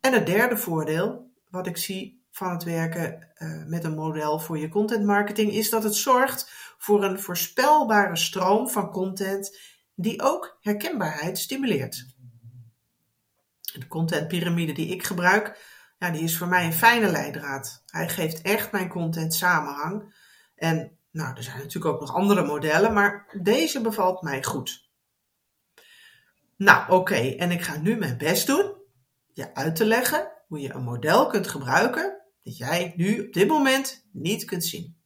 En 0.00 0.12
het 0.12 0.26
derde 0.26 0.56
voordeel, 0.56 1.30
wat 1.50 1.66
ik 1.66 1.76
zie, 1.76 2.24
van 2.30 2.50
het 2.50 2.64
werken 2.64 3.28
uh, 3.38 3.64
met 3.66 3.84
een 3.84 3.94
model 3.94 4.38
voor 4.38 4.58
je 4.58 4.68
content 4.68 5.04
marketing 5.04 5.52
is 5.52 5.70
dat 5.70 5.82
het 5.82 5.94
zorgt 5.94 6.50
voor 6.78 7.04
een 7.04 7.20
voorspelbare 7.20 8.16
stroom 8.16 8.68
van 8.68 8.90
content 8.90 9.58
die 9.94 10.22
ook 10.22 10.58
herkenbaarheid 10.60 11.38
stimuleert. 11.38 12.06
De 13.60 13.86
contentpyramide 13.86 14.72
die 14.72 14.88
ik 14.88 15.02
gebruik, 15.02 15.58
ja, 15.98 16.10
die 16.10 16.22
is 16.22 16.36
voor 16.36 16.48
mij 16.48 16.64
een 16.64 16.72
fijne 16.72 17.10
leidraad. 17.10 17.82
Hij 17.86 18.08
geeft 18.08 18.42
echt 18.42 18.72
mijn 18.72 18.88
content 18.88 19.34
samenhang. 19.34 20.14
En 20.54 20.95
nou, 21.16 21.36
er 21.36 21.42
zijn 21.42 21.58
natuurlijk 21.58 21.94
ook 21.94 22.00
nog 22.00 22.14
andere 22.14 22.44
modellen, 22.44 22.92
maar 22.92 23.36
deze 23.40 23.80
bevalt 23.80 24.22
mij 24.22 24.42
goed. 24.42 24.90
Nou, 26.56 26.90
oké, 26.90 27.14
en 27.14 27.50
ik 27.50 27.62
ga 27.62 27.76
nu 27.76 27.96
mijn 27.96 28.18
best 28.18 28.46
doen 28.46 28.74
je 29.32 29.54
uit 29.54 29.76
te 29.76 29.84
leggen 29.84 30.32
hoe 30.46 30.60
je 30.60 30.72
een 30.72 30.82
model 30.82 31.26
kunt 31.26 31.48
gebruiken 31.48 32.22
dat 32.42 32.56
jij 32.56 32.92
nu 32.96 33.26
op 33.26 33.32
dit 33.32 33.48
moment 33.48 34.06
niet 34.12 34.44
kunt 34.44 34.64
zien. 34.64 34.96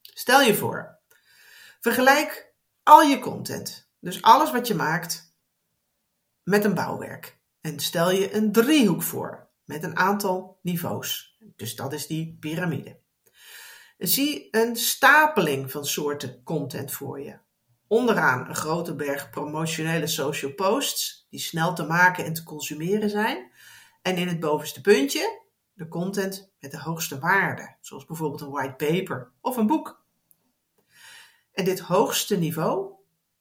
Stel 0.00 0.40
je 0.40 0.54
voor, 0.54 0.98
vergelijk 1.80 2.54
al 2.82 3.02
je 3.02 3.18
content, 3.18 3.90
dus 4.00 4.22
alles 4.22 4.52
wat 4.52 4.66
je 4.66 4.74
maakt, 4.74 5.34
met 6.42 6.64
een 6.64 6.74
bouwwerk. 6.74 7.38
En 7.60 7.80
stel 7.80 8.10
je 8.10 8.34
een 8.34 8.52
driehoek 8.52 9.02
voor 9.02 9.50
met 9.64 9.82
een 9.82 9.96
aantal 9.96 10.58
niveaus. 10.62 11.38
Dus 11.56 11.76
dat 11.76 11.92
is 11.92 12.06
die 12.06 12.36
piramide. 12.40 13.04
Zie 13.98 14.48
een 14.50 14.76
stapeling 14.76 15.70
van 15.70 15.86
soorten 15.86 16.42
content 16.42 16.92
voor 16.92 17.20
je. 17.20 17.38
Onderaan 17.88 18.48
een 18.48 18.54
grote 18.54 18.94
berg 18.94 19.30
promotionele 19.30 20.06
social 20.06 20.52
posts 20.52 21.26
die 21.30 21.40
snel 21.40 21.74
te 21.74 21.84
maken 21.84 22.24
en 22.24 22.32
te 22.32 22.42
consumeren 22.42 23.10
zijn. 23.10 23.50
En 24.02 24.16
in 24.16 24.28
het 24.28 24.40
bovenste 24.40 24.80
puntje 24.80 25.44
de 25.72 25.88
content 25.88 26.52
met 26.60 26.70
de 26.70 26.78
hoogste 26.78 27.18
waarde, 27.18 27.76
zoals 27.80 28.04
bijvoorbeeld 28.04 28.40
een 28.40 28.50
white 28.50 28.74
paper 28.74 29.32
of 29.40 29.56
een 29.56 29.66
boek. 29.66 30.04
En 31.52 31.64
dit 31.64 31.78
hoogste 31.78 32.36
niveau 32.36 32.92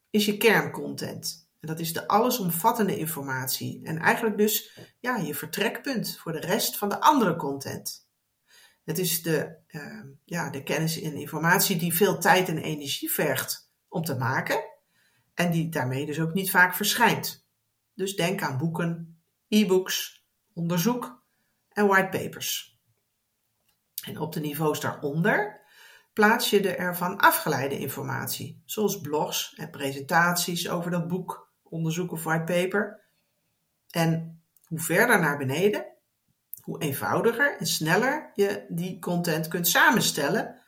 is 0.10 0.26
je 0.26 0.38
kerncontent. 0.38 1.50
En 1.60 1.68
dat 1.68 1.80
is 1.80 1.94
de 1.94 2.08
allesomvattende 2.08 2.98
informatie. 2.98 3.82
En 3.84 4.00
eigenlijk 4.00 4.38
dus 4.38 4.80
ja, 5.00 5.18
je 5.18 5.36
vertrekpunt 5.36 6.18
voor 6.18 6.32
de 6.32 6.40
rest 6.40 6.78
van 6.78 6.90
de 6.90 7.02
andere 7.02 7.36
content. 7.36 8.05
Het 8.86 8.98
is 8.98 9.22
de, 9.22 9.58
uh, 9.68 10.04
ja, 10.24 10.50
de 10.50 10.64
kennis 10.64 11.02
en 11.02 11.16
informatie 11.16 11.78
die 11.78 11.96
veel 11.96 12.20
tijd 12.20 12.50
en 12.50 12.58
energie 12.58 13.12
vergt 13.12 13.72
om 13.88 14.04
te 14.04 14.16
maken. 14.16 14.74
en 15.34 15.52
die 15.52 15.70
daarmee 15.70 16.06
dus 16.06 16.20
ook 16.20 16.34
niet 16.34 16.52
vaak 16.52 16.76
verschijnt. 16.76 17.48
Dus 17.94 18.16
denk 18.16 18.42
aan 18.42 18.58
boeken, 18.58 19.20
e-books, 19.48 20.26
onderzoek 20.54 21.24
en 21.70 21.88
whitepapers. 21.88 22.80
En 24.06 24.20
op 24.20 24.34
de 24.34 24.40
niveaus 24.40 24.80
daaronder 24.80 25.62
plaats 26.14 26.50
je 26.50 26.62
de 26.62 26.76
ervan 26.76 27.18
afgeleide 27.18 27.80
informatie, 27.80 28.62
zoals 28.66 29.02
blogs 29.02 29.54
en 29.56 29.70
presentaties 29.70 30.70
over 30.70 30.92
dat 30.92 31.08
boek, 31.08 31.54
onderzoek 31.64 32.12
of 32.12 32.24
whitepaper. 32.24 33.10
En 33.90 34.44
hoe 34.66 34.80
verder 34.80 35.20
naar 35.20 35.38
beneden, 35.38 35.95
hoe 36.66 36.82
eenvoudiger 36.82 37.58
en 37.58 37.66
sneller 37.68 38.32
je 38.34 38.66
die 38.70 39.00
content 39.00 39.48
kunt 39.48 39.68
samenstellen 39.68 40.62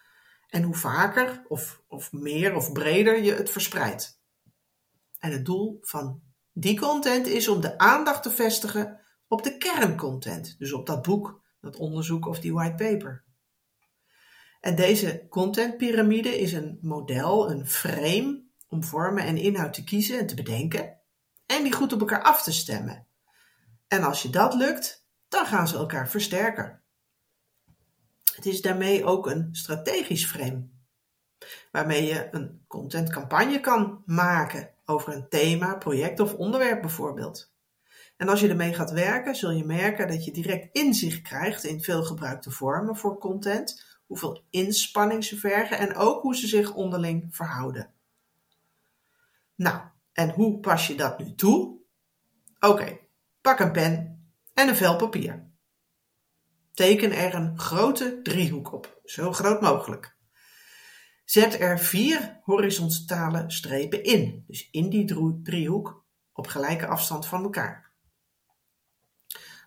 en 0.50 0.64
hoe 0.64 0.76
vaker 0.76 1.44
of, 1.48 1.82
of 1.88 2.12
meer 2.12 2.56
of 2.56 2.72
breder 2.72 3.24
je 3.24 3.34
het 3.34 3.50
verspreidt. 3.50 4.22
En 5.20 5.32
het 5.32 5.46
doel 5.46 5.78
van 5.82 6.22
die 6.54 6.80
content 6.80 7.28
is 7.28 7.48
om 7.48 7.62
de 7.62 7.78
aandacht 7.78 8.24
te 8.24 8.32
vestigen 8.32 9.00
op 9.28 9.44
de 9.44 9.58
kerncontent, 9.58 10.56
dus 10.60 10.74
op 10.74 10.86
dat 10.86 11.02
boek, 11.02 11.42
dat 11.62 11.76
onderzoek 11.76 12.26
of 12.26 12.40
die 12.40 12.54
whitepaper. 12.54 13.24
En 14.62 14.76
deze 14.76 15.26
contentpyramide 15.30 16.40
is 16.40 16.54
een 16.54 16.78
model, 16.82 17.52
een 17.52 17.68
frame 17.68 18.44
om 18.68 18.84
vormen 18.84 19.24
en 19.24 19.38
inhoud 19.38 19.74
te 19.74 19.84
kiezen 19.84 20.20
en 20.20 20.28
te 20.28 20.36
bedenken 20.36 21.00
en 21.46 21.64
die 21.64 21.74
goed 21.74 21.94
op 21.94 22.00
elkaar 22.00 22.24
af 22.24 22.44
te 22.44 22.54
stemmen. 22.54 23.08
En 23.88 24.04
als 24.04 24.22
je 24.22 24.30
dat 24.30 24.54
lukt, 24.54 25.07
dan 25.28 25.46
gaan 25.46 25.68
ze 25.68 25.78
elkaar 25.78 26.10
versterken. 26.10 26.82
Het 28.36 28.46
is 28.46 28.62
daarmee 28.62 29.06
ook 29.06 29.28
een 29.28 29.50
strategisch 29.52 30.26
frame, 30.26 30.68
waarmee 31.72 32.06
je 32.06 32.28
een 32.32 32.64
contentcampagne 32.68 33.60
kan 33.60 34.04
maken 34.06 34.74
over 34.86 35.14
een 35.14 35.30
thema, 35.30 35.76
project 35.76 36.20
of 36.20 36.34
onderwerp 36.34 36.82
bijvoorbeeld. 36.82 37.52
En 38.18 38.30
als 38.30 38.40
je 38.40 38.50
ermee 38.50 38.74
gaat 38.74 38.92
werken, 38.92 39.36
zul 39.36 39.52
je 39.52 39.66
merken 39.66 40.08
dat 40.08 40.26
je 40.26 40.32
direct 40.32 40.76
inzicht 40.76 41.22
krijgt 41.22 41.64
in 41.64 41.82
veel 41.82 42.04
gebruikte 42.04 42.52
vormen 42.52 42.96
voor 42.96 43.18
content, 43.18 43.86
hoeveel 44.06 44.44
inspanning 44.50 45.24
ze 45.24 45.38
vergen 45.38 45.78
en 45.78 45.96
ook 45.96 46.22
hoe 46.22 46.36
ze 46.36 46.48
zich 46.48 46.74
onderling 46.74 47.36
verhouden. 47.36 47.94
Nou, 49.56 49.82
en 50.14 50.30
hoe 50.30 50.60
pas 50.60 50.88
je 50.88 50.96
dat 50.96 51.20
nu 51.20 51.36
toe? 51.36 51.78
Oké, 52.60 53.00
pak 53.42 53.60
een 53.60 53.72
pen 53.72 54.17
en 54.58 54.68
een 54.68 54.76
vel 54.76 54.96
papier. 54.96 55.50
Teken 56.74 57.12
er 57.12 57.34
een 57.36 57.60
grote 57.60 58.20
driehoek 58.22 58.74
op, 58.74 59.00
zo 59.04 59.34
groot 59.34 59.62
mogelijk. 59.62 60.18
Zet 61.26 61.60
er 61.60 61.80
vier 61.80 62.40
horizontale 62.44 63.44
strepen 63.48 64.04
in, 64.04 64.44
dus 64.48 64.70
in 64.72 64.90
die 64.90 65.42
driehoek 65.44 66.06
op 66.34 66.48
gelijke 66.48 66.88
afstand 66.88 67.26
van 67.26 67.44
elkaar. 67.44 67.92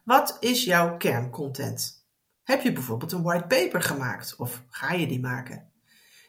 Wat 0.05 0.37
is 0.41 0.65
jouw 0.65 0.97
kerncontent? 0.97 2.09
Heb 2.43 2.63
je 2.63 2.73
bijvoorbeeld 2.73 3.13
een 3.13 3.23
white 3.23 3.47
paper 3.47 3.83
gemaakt 3.83 4.37
of 4.37 4.65
ga 4.69 4.93
je 4.93 5.07
die 5.07 5.21
maken? 5.21 5.73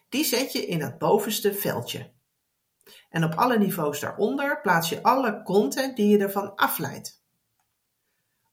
Die 0.09 0.23
zet 0.23 0.51
je 0.51 0.65
in 0.65 0.81
het 0.81 0.97
bovenste 0.97 1.53
veldje. 1.53 2.11
En 3.09 3.23
op 3.23 3.33
alle 3.33 3.57
niveaus 3.57 3.99
daaronder 3.99 4.61
plaats 4.61 4.89
je 4.89 5.03
alle 5.03 5.43
content 5.43 5.95
die 5.95 6.07
je 6.07 6.17
ervan 6.17 6.55
afleidt. 6.55 7.20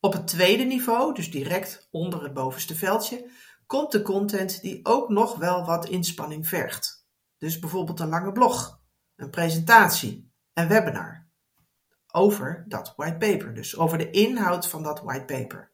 Op 0.00 0.12
het 0.12 0.26
tweede 0.26 0.64
niveau, 0.64 1.14
dus 1.14 1.30
direct 1.30 1.88
onder 1.90 2.22
het 2.22 2.34
bovenste 2.34 2.74
veldje, 2.74 3.30
komt 3.66 3.92
de 3.92 4.02
content 4.02 4.60
die 4.60 4.80
ook 4.82 5.08
nog 5.08 5.36
wel 5.36 5.64
wat 5.64 5.88
inspanning 5.88 6.48
vergt. 6.48 7.06
Dus 7.38 7.58
bijvoorbeeld 7.58 8.00
een 8.00 8.08
lange 8.08 8.32
blog, 8.32 8.80
een 9.16 9.30
presentatie, 9.30 10.32
een 10.52 10.68
webinar. 10.68 11.26
Over 12.12 12.64
dat 12.68 12.92
whitepaper, 12.96 13.54
dus 13.54 13.76
over 13.76 13.98
de 13.98 14.10
inhoud 14.10 14.68
van 14.68 14.82
dat 14.82 15.00
whitepaper. 15.00 15.72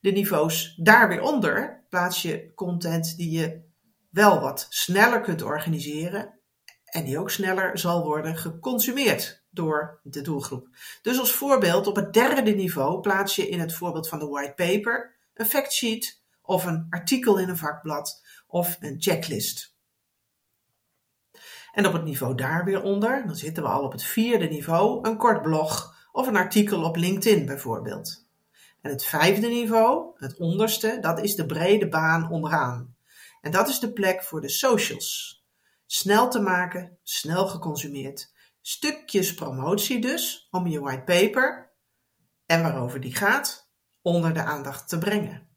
De 0.00 0.10
niveaus 0.10 0.74
daar 0.76 1.08
weer 1.08 1.20
onder 1.20 1.84
plaats 1.88 2.22
je 2.22 2.52
content 2.54 3.16
die 3.16 3.30
je 3.30 3.62
wel 4.10 4.40
wat 4.40 4.66
sneller 4.68 5.20
kunt 5.20 5.42
organiseren 5.42 6.40
en 6.86 7.04
die 7.04 7.18
ook 7.18 7.30
sneller 7.30 7.78
zal 7.78 8.04
worden 8.04 8.36
geconsumeerd 8.36 9.44
door 9.50 10.00
de 10.02 10.20
doelgroep. 10.20 10.68
Dus 11.02 11.18
als 11.18 11.32
voorbeeld, 11.32 11.86
op 11.86 11.96
het 11.96 12.12
derde 12.12 12.50
niveau 12.50 13.00
plaats 13.00 13.36
je 13.36 13.48
in 13.48 13.60
het 13.60 13.74
voorbeeld 13.74 14.08
van 14.08 14.18
de 14.18 14.26
white 14.26 14.54
paper 14.54 15.16
een 15.34 15.46
factsheet 15.46 16.22
of 16.42 16.64
een 16.64 16.86
artikel 16.90 17.38
in 17.38 17.48
een 17.48 17.56
vakblad 17.56 18.22
of 18.46 18.76
een 18.80 18.96
checklist. 18.98 19.74
En 21.72 21.86
op 21.86 21.92
het 21.92 22.04
niveau 22.04 22.34
daar 22.34 22.64
weer 22.64 22.82
onder, 22.82 23.26
dan 23.26 23.36
zitten 23.36 23.62
we 23.62 23.68
al 23.68 23.84
op 23.84 23.92
het 23.92 24.02
vierde 24.02 24.46
niveau, 24.46 25.08
een 25.08 25.16
kort 25.16 25.42
blog 25.42 25.94
of 26.12 26.26
een 26.26 26.36
artikel 26.36 26.84
op 26.84 26.96
LinkedIn 26.96 27.46
bijvoorbeeld. 27.46 28.26
En 28.80 28.90
het 28.90 29.04
vijfde 29.04 29.48
niveau, 29.48 30.12
het 30.16 30.38
onderste, 30.38 30.98
dat 31.00 31.22
is 31.22 31.34
de 31.34 31.46
brede 31.46 31.88
baan 31.88 32.30
onderaan. 32.30 32.96
En 33.40 33.50
dat 33.50 33.68
is 33.68 33.78
de 33.78 33.92
plek 33.92 34.22
voor 34.22 34.40
de 34.40 34.48
socials. 34.48 35.44
Snel 35.86 36.30
te 36.30 36.40
maken, 36.40 36.98
snel 37.02 37.46
geconsumeerd. 37.46 38.32
Stukjes 38.60 39.34
promotie 39.34 40.00
dus, 40.00 40.48
om 40.50 40.66
je 40.66 40.80
whitepaper 40.80 41.72
en 42.46 42.62
waarover 42.62 43.00
die 43.00 43.14
gaat, 43.14 43.70
onder 44.02 44.34
de 44.34 44.42
aandacht 44.42 44.88
te 44.88 44.98
brengen. 44.98 45.48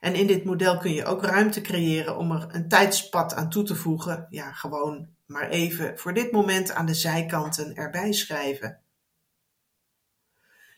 En 0.00 0.14
in 0.14 0.26
dit 0.26 0.44
model 0.44 0.78
kun 0.78 0.92
je 0.92 1.04
ook 1.04 1.22
ruimte 1.22 1.60
creëren 1.60 2.16
om 2.16 2.32
er 2.32 2.54
een 2.54 2.68
tijdspad 2.68 3.34
aan 3.34 3.50
toe 3.50 3.62
te 3.62 3.74
voegen. 3.74 4.26
Ja, 4.30 4.52
gewoon 4.52 5.14
maar 5.26 5.48
even 5.48 5.98
voor 5.98 6.14
dit 6.14 6.32
moment 6.32 6.70
aan 6.70 6.86
de 6.86 6.94
zijkanten 6.94 7.74
erbij 7.74 8.12
schrijven. 8.12 8.82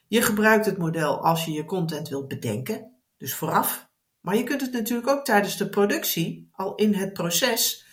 Je 0.08 0.22
gebruikt 0.22 0.66
het 0.66 0.78
model 0.78 1.24
als 1.24 1.44
je 1.44 1.52
je 1.52 1.64
content 1.64 2.08
wilt 2.08 2.28
bedenken, 2.28 2.96
dus 3.16 3.34
vooraf. 3.34 3.88
Maar 4.20 4.36
je 4.36 4.44
kunt 4.44 4.60
het 4.60 4.72
natuurlijk 4.72 5.08
ook 5.08 5.24
tijdens 5.24 5.56
de 5.56 5.68
productie, 5.68 6.48
al 6.52 6.74
in 6.74 6.94
het 6.94 7.12
proces, 7.12 7.85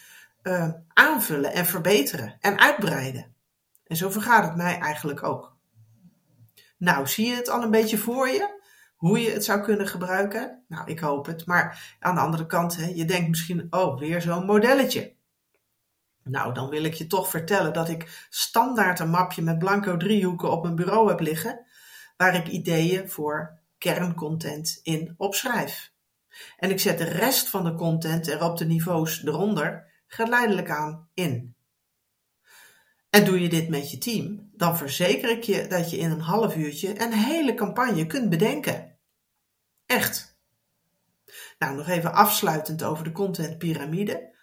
uh, 0.44 0.70
aanvullen 0.94 1.54
en 1.54 1.66
verbeteren 1.66 2.38
en 2.40 2.60
uitbreiden. 2.60 3.36
En 3.88 3.96
zo 3.96 4.10
vergaat 4.10 4.44
het 4.44 4.56
mij 4.56 4.80
eigenlijk 4.80 5.24
ook. 5.24 5.56
Nou, 6.78 7.08
zie 7.08 7.28
je 7.28 7.36
het 7.36 7.50
al 7.50 7.64
een 7.64 7.72
beetje 7.72 7.98
voor 7.98 8.28
je? 8.28 8.62
Hoe 8.96 9.20
je 9.20 9.32
het 9.32 9.46
zou 9.46 9.62
kunnen 9.62 9.88
gebruiken? 9.88 10.64
Nou, 10.68 10.92
ik 10.92 11.00
hoop 11.00 11.26
het. 11.26 11.46
Maar 11.46 11.96
aan 12.00 12.16
de 12.16 12.22
andere 12.22 12.46
kant, 12.46 12.76
hè, 12.76 12.86
je 12.86 13.06
denkt 13.06 13.30
misschien, 13.30 13.68
oh, 13.70 14.00
weer 14.00 14.22
zo'n 14.22 14.46
modelletje. 14.46 15.16
Nou, 16.24 16.54
dan 16.54 16.70
wil 16.70 16.84
ik 16.84 16.94
je 16.94 17.08
toch 17.08 17.30
vertellen 17.30 17.74
dat 17.74 17.90
ik 17.90 18.28
standaard 18.30 19.00
een 19.00 19.10
mapje 19.10 19.42
met 19.42 19.60
blanco 19.60 19.98
driehoeken 19.98 20.52
op 20.52 20.64
mijn 20.64 20.76
bureau 20.76 21.10
heb 21.10 21.20
liggen, 21.20 21.66
waar 22.18 22.36
ik 22.36 22.48
ideeën 22.48 23.10
voor 23.10 23.60
kerncontent 23.78 24.80
in 24.84 25.14
opschrijf. 25.18 25.92
En 26.58 26.70
ik 26.70 26.80
zet 26.80 26.98
de 26.98 27.04
rest 27.04 27.50
van 27.50 27.64
de 27.64 27.76
content 27.76 28.28
er 28.28 28.44
op 28.44 28.58
de 28.58 28.66
niveaus 28.66 29.24
eronder 29.26 29.92
geleidelijk 30.14 30.70
aan 30.70 31.10
in. 31.14 31.56
En 33.10 33.26
doe 33.26 33.42
je 33.42 33.50
dit 33.50 33.70
met 33.70 33.92
je 33.92 33.98
team, 33.98 34.50
dan 34.54 34.78
verzeker 34.78 35.30
ik 35.30 35.44
je 35.44 35.68
dat 35.68 35.90
je 35.92 35.98
in 35.98 36.12
een 36.12 36.22
half 36.22 36.56
uurtje 36.56 37.02
een 37.02 37.14
hele 37.14 37.54
campagne 37.54 38.08
kunt 38.08 38.30
bedenken. 38.30 38.98
Echt. 39.86 40.38
Nou, 41.60 41.76
nog 41.76 41.88
even 41.88 42.14
afsluitend 42.14 42.84
over 42.84 43.04
de 43.04 43.12
contentpyramide. 43.12 44.36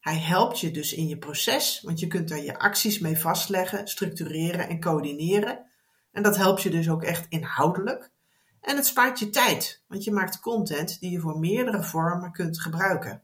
Hij 0.00 0.18
helpt 0.18 0.60
je 0.60 0.70
dus 0.70 0.92
in 0.92 1.08
je 1.08 1.18
proces, 1.18 1.80
want 1.80 2.00
je 2.00 2.06
kunt 2.06 2.28
daar 2.28 2.42
je 2.42 2.58
acties 2.58 2.98
mee 2.98 3.18
vastleggen, 3.18 3.88
structureren 3.88 4.68
en 4.68 4.80
coördineren. 4.80 5.70
En 6.12 6.22
dat 6.22 6.36
helpt 6.36 6.62
je 6.62 6.70
dus 6.70 6.88
ook 6.88 7.02
echt 7.02 7.26
inhoudelijk. 7.28 8.10
En 8.60 8.76
het 8.76 8.86
spaart 8.86 9.18
je 9.18 9.30
tijd, 9.30 9.84
want 9.88 10.04
je 10.04 10.12
maakt 10.12 10.40
content 10.40 11.00
die 11.00 11.10
je 11.10 11.20
voor 11.20 11.38
meerdere 11.38 11.82
vormen 11.82 12.32
kunt 12.32 12.60
gebruiken. 12.60 13.22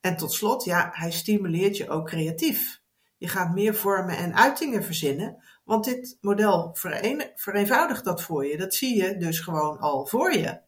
En 0.00 0.16
tot 0.16 0.32
slot, 0.32 0.64
ja, 0.64 0.90
hij 0.92 1.10
stimuleert 1.10 1.76
je 1.76 1.88
ook 1.88 2.06
creatief. 2.06 2.80
Je 3.16 3.28
gaat 3.28 3.54
meer 3.54 3.74
vormen 3.74 4.16
en 4.16 4.36
uitingen 4.36 4.84
verzinnen, 4.84 5.42
want 5.64 5.84
dit 5.84 6.18
model 6.20 6.76
vereenvoudigt 7.34 8.04
dat 8.04 8.22
voor 8.22 8.46
je. 8.46 8.56
Dat 8.56 8.74
zie 8.74 9.02
je 9.02 9.16
dus 9.16 9.40
gewoon 9.40 9.78
al 9.78 10.06
voor 10.06 10.32
je. 10.32 10.60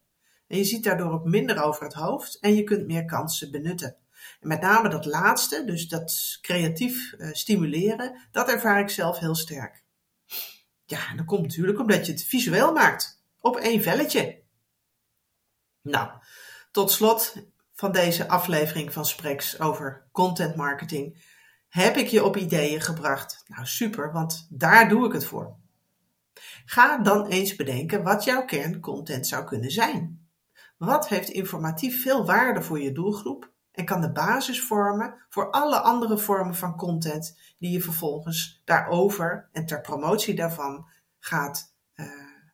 En 0.47 0.57
je 0.59 0.64
ziet 0.64 0.85
daardoor 0.85 1.12
ook 1.12 1.25
minder 1.25 1.62
over 1.62 1.85
het 1.85 1.95
hoofd 1.95 2.38
en 2.41 2.55
je 2.55 2.64
kunt 2.64 2.87
meer 2.87 3.05
kansen 3.05 3.51
benutten. 3.51 3.97
En 4.41 4.49
met 4.49 4.61
name 4.61 4.88
dat 4.88 5.05
laatste, 5.05 5.64
dus 5.64 5.88
dat 5.88 6.38
creatief 6.41 7.12
uh, 7.12 7.29
stimuleren, 7.33 8.29
dat 8.31 8.49
ervaar 8.49 8.81
ik 8.81 8.91
zelf 8.91 9.19
heel 9.19 9.35
sterk. 9.35 9.85
Ja, 10.85 11.11
en 11.11 11.17
dat 11.17 11.27
komt 11.27 11.43
natuurlijk 11.43 11.79
omdat 11.79 12.07
je 12.07 12.12
het 12.12 12.25
visueel 12.25 12.73
maakt. 12.73 13.23
Op 13.41 13.57
één 13.57 13.83
velletje. 13.83 14.43
Nou, 15.83 16.11
tot 16.71 16.91
slot 16.91 17.35
van 17.79 17.93
deze 17.93 18.29
aflevering 18.29 18.93
van 18.93 19.07
Spreks 19.07 19.61
over 19.61 20.09
content 20.12 20.57
marketing 20.57 21.25
heb 21.69 21.97
ik 21.97 22.07
je 22.07 22.25
op 22.25 22.37
ideeën 22.37 22.81
gebracht. 22.81 23.45
Nou 23.47 23.67
super, 23.67 24.12
want 24.12 24.47
daar 24.51 24.88
doe 24.88 25.07
ik 25.07 25.12
het 25.12 25.25
voor. 25.25 25.57
Ga 26.64 26.99
dan 26.99 27.27
eens 27.27 27.57
bedenken 27.57 28.03
wat 28.03 28.25
jouw 28.25 28.45
kerncontent 28.45 29.27
zou 29.27 29.45
kunnen 29.45 29.71
zijn. 29.71 30.29
Wat 30.77 31.09
heeft 31.09 31.29
informatief 31.29 32.03
veel 32.03 32.27
waarde 32.27 32.62
voor 32.62 32.81
je 32.81 32.93
doelgroep 32.93 33.53
en 33.73 33.85
kan 33.85 34.01
de 34.01 34.12
basis 34.12 34.62
vormen 34.62 35.14
voor 35.29 35.51
alle 35.51 35.81
andere 35.81 36.19
vormen 36.19 36.55
van 36.55 36.77
content 36.77 37.38
die 37.59 37.71
je 37.71 37.83
vervolgens 37.83 38.62
daarover 38.64 39.49
en 39.53 39.67
ter 39.67 39.81
promotie 39.81 40.35
daarvan 40.35 40.88
gaat 41.19 41.75
uh, 41.95 42.07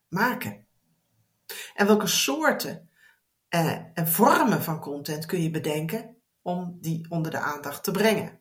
maken. 0.08 0.66
En 1.74 1.86
welke 1.86 2.06
soorten 2.06 2.88
uh, 3.54 3.76
en 3.94 4.08
vormen 4.08 4.62
van 4.62 4.80
content 4.80 5.26
kun 5.26 5.42
je 5.42 5.50
bedenken 5.50 6.16
om 6.42 6.78
die 6.80 7.06
onder 7.08 7.30
de 7.30 7.38
aandacht 7.38 7.84
te 7.84 7.90
brengen? 7.90 8.40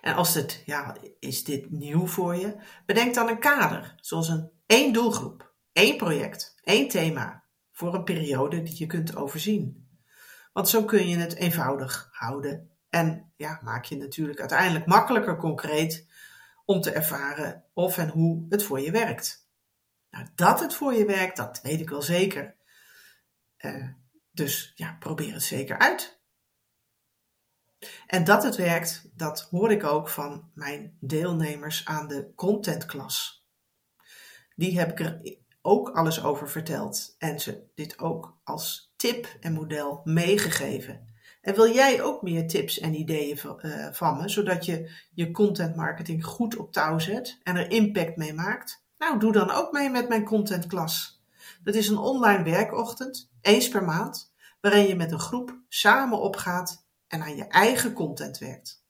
En 0.00 0.14
als 0.14 0.34
het, 0.34 0.62
ja, 0.64 0.96
is 1.18 1.44
dit 1.44 1.70
nieuw 1.70 2.06
voor 2.06 2.36
je? 2.36 2.56
Bedenk 2.86 3.14
dan 3.14 3.28
een 3.28 3.38
kader, 3.38 3.94
zoals 4.00 4.28
een 4.28 4.50
één 4.66 4.92
doelgroep, 4.92 5.54
één 5.72 5.96
project, 5.96 6.54
één 6.62 6.88
thema, 6.88 7.44
voor 7.72 7.94
een 7.94 8.04
periode 8.04 8.62
die 8.62 8.78
je 8.78 8.86
kunt 8.86 9.16
overzien. 9.16 9.88
Want 10.52 10.68
zo 10.68 10.84
kun 10.84 11.08
je 11.08 11.16
het 11.16 11.34
eenvoudig 11.34 12.08
houden 12.12 12.70
en 12.88 13.32
ja, 13.36 13.60
maak 13.62 13.84
je 13.84 13.96
natuurlijk 13.96 14.40
uiteindelijk 14.40 14.86
makkelijker 14.86 15.36
concreet 15.36 16.06
om 16.64 16.80
te 16.80 16.90
ervaren 16.90 17.64
of 17.72 17.98
en 17.98 18.08
hoe 18.08 18.46
het 18.48 18.62
voor 18.62 18.80
je 18.80 18.90
werkt. 18.90 19.43
Nou, 20.14 20.26
dat 20.34 20.60
het 20.60 20.74
voor 20.74 20.94
je 20.94 21.04
werkt, 21.04 21.36
dat 21.36 21.60
weet 21.62 21.80
ik 21.80 21.88
wel 21.88 22.02
zeker. 22.02 22.56
Uh, 23.58 23.88
dus 24.30 24.72
ja, 24.74 24.96
probeer 24.98 25.32
het 25.32 25.42
zeker 25.42 25.78
uit. 25.78 26.20
En 28.06 28.24
dat 28.24 28.42
het 28.42 28.56
werkt, 28.56 29.10
dat 29.14 29.48
hoor 29.50 29.70
ik 29.70 29.84
ook 29.84 30.08
van 30.08 30.50
mijn 30.54 30.96
deelnemers 31.00 31.84
aan 31.86 32.08
de 32.08 32.32
contentklas. 32.34 33.46
Die 34.56 34.78
heb 34.78 34.90
ik 34.90 35.00
er 35.00 35.38
ook 35.62 35.90
alles 35.90 36.22
over 36.22 36.48
verteld 36.48 37.14
en 37.18 37.40
ze 37.40 37.70
dit 37.74 37.98
ook 37.98 38.40
als 38.44 38.92
tip 38.96 39.36
en 39.40 39.52
model 39.52 40.00
meegegeven. 40.04 41.14
En 41.40 41.54
wil 41.54 41.72
jij 41.72 42.02
ook 42.02 42.22
meer 42.22 42.48
tips 42.48 42.78
en 42.78 42.94
ideeën 42.94 43.38
uh, 43.62 43.92
van 43.92 44.16
me, 44.16 44.28
zodat 44.28 44.64
je 44.64 44.90
je 45.10 45.30
content 45.30 45.76
marketing 45.76 46.24
goed 46.24 46.56
op 46.56 46.72
touw 46.72 46.98
zet 46.98 47.38
en 47.42 47.56
er 47.56 47.70
impact 47.70 48.16
mee 48.16 48.32
maakt? 48.32 48.83
Nou, 49.04 49.18
doe 49.18 49.32
dan 49.32 49.50
ook 49.50 49.72
mee 49.72 49.90
met 49.90 50.08
mijn 50.08 50.24
contentklas. 50.24 51.22
Dat 51.62 51.74
is 51.74 51.88
een 51.88 51.98
online 51.98 52.42
werkochtend, 52.42 53.30
eens 53.40 53.68
per 53.68 53.84
maand, 53.84 54.34
waarin 54.60 54.86
je 54.86 54.94
met 54.94 55.12
een 55.12 55.20
groep 55.20 55.58
samen 55.68 56.20
opgaat 56.20 56.86
en 57.08 57.22
aan 57.22 57.36
je 57.36 57.46
eigen 57.46 57.92
content 57.92 58.38
werkt. 58.38 58.84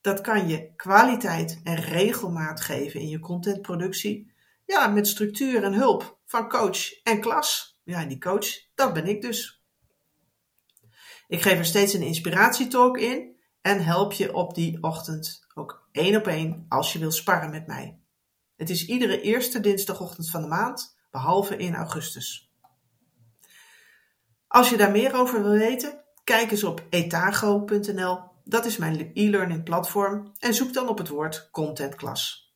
Dat 0.00 0.20
kan 0.20 0.48
je 0.48 0.72
kwaliteit 0.76 1.60
en 1.64 1.74
regelmaat 1.74 2.60
geven 2.60 3.00
in 3.00 3.08
je 3.08 3.18
contentproductie. 3.18 4.32
Ja, 4.64 4.86
met 4.86 5.08
structuur 5.08 5.62
en 5.62 5.72
hulp 5.72 6.18
van 6.24 6.48
coach 6.48 7.02
en 7.02 7.20
klas. 7.20 7.80
Ja, 7.84 8.04
die 8.04 8.18
coach, 8.18 8.46
dat 8.74 8.92
ben 8.92 9.06
ik 9.06 9.22
dus. 9.22 9.62
Ik 11.28 11.42
geef 11.42 11.58
er 11.58 11.64
steeds 11.64 11.94
een 11.94 12.02
inspiratietalk 12.02 12.98
in 12.98 13.36
en 13.60 13.84
help 13.84 14.12
je 14.12 14.34
op 14.34 14.54
die 14.54 14.82
ochtend 14.82 15.46
ook 15.54 15.88
één 15.92 16.16
op 16.16 16.26
één 16.26 16.64
als 16.68 16.92
je 16.92 16.98
wil 16.98 17.12
sparren 17.12 17.50
met 17.50 17.66
mij. 17.66 17.98
Het 18.58 18.70
is 18.70 18.86
iedere 18.86 19.20
eerste 19.20 19.60
dinsdagochtend 19.60 20.30
van 20.30 20.42
de 20.42 20.48
maand, 20.48 20.96
behalve 21.10 21.56
in 21.56 21.74
augustus. 21.74 22.52
Als 24.46 24.70
je 24.70 24.76
daar 24.76 24.90
meer 24.90 25.14
over 25.14 25.42
wil 25.42 25.58
weten, 25.58 26.04
kijk 26.24 26.50
eens 26.50 26.64
op 26.64 26.86
etago.nl. 26.90 28.20
Dat 28.44 28.64
is 28.64 28.76
mijn 28.76 29.10
e-learning 29.14 29.64
platform 29.64 30.32
en 30.38 30.54
zoek 30.54 30.72
dan 30.72 30.88
op 30.88 30.98
het 30.98 31.08
woord 31.08 31.48
contentklas. 31.50 32.52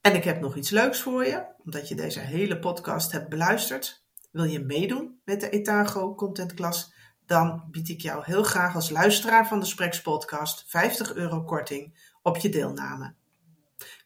En 0.00 0.14
ik 0.14 0.24
heb 0.24 0.40
nog 0.40 0.56
iets 0.56 0.70
leuks 0.70 1.00
voor 1.00 1.26
je, 1.26 1.46
omdat 1.64 1.88
je 1.88 1.94
deze 1.94 2.20
hele 2.20 2.58
podcast 2.58 3.12
hebt 3.12 3.28
beluisterd. 3.28 4.04
Wil 4.30 4.44
je 4.44 4.60
meedoen 4.60 5.20
met 5.24 5.40
de 5.40 5.50
Etago 5.50 6.14
contentklas? 6.14 6.94
dan 7.26 7.64
bied 7.70 7.88
ik 7.88 8.00
jou 8.00 8.22
heel 8.24 8.42
graag 8.42 8.74
als 8.74 8.90
luisteraar 8.90 9.46
van 9.46 9.60
de 9.60 9.66
Spreks 9.66 10.02
podcast 10.02 10.64
50 10.66 11.14
euro 11.14 11.42
korting 11.42 11.94
op 12.22 12.36
je 12.36 12.48
deelname. 12.48 13.14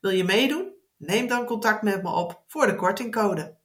Wil 0.00 0.10
je 0.10 0.24
meedoen? 0.24 0.72
Neem 0.96 1.26
dan 1.26 1.44
contact 1.44 1.82
met 1.82 2.02
me 2.02 2.10
op 2.10 2.42
voor 2.46 2.66
de 2.66 2.74
kortingcode. 2.74 3.58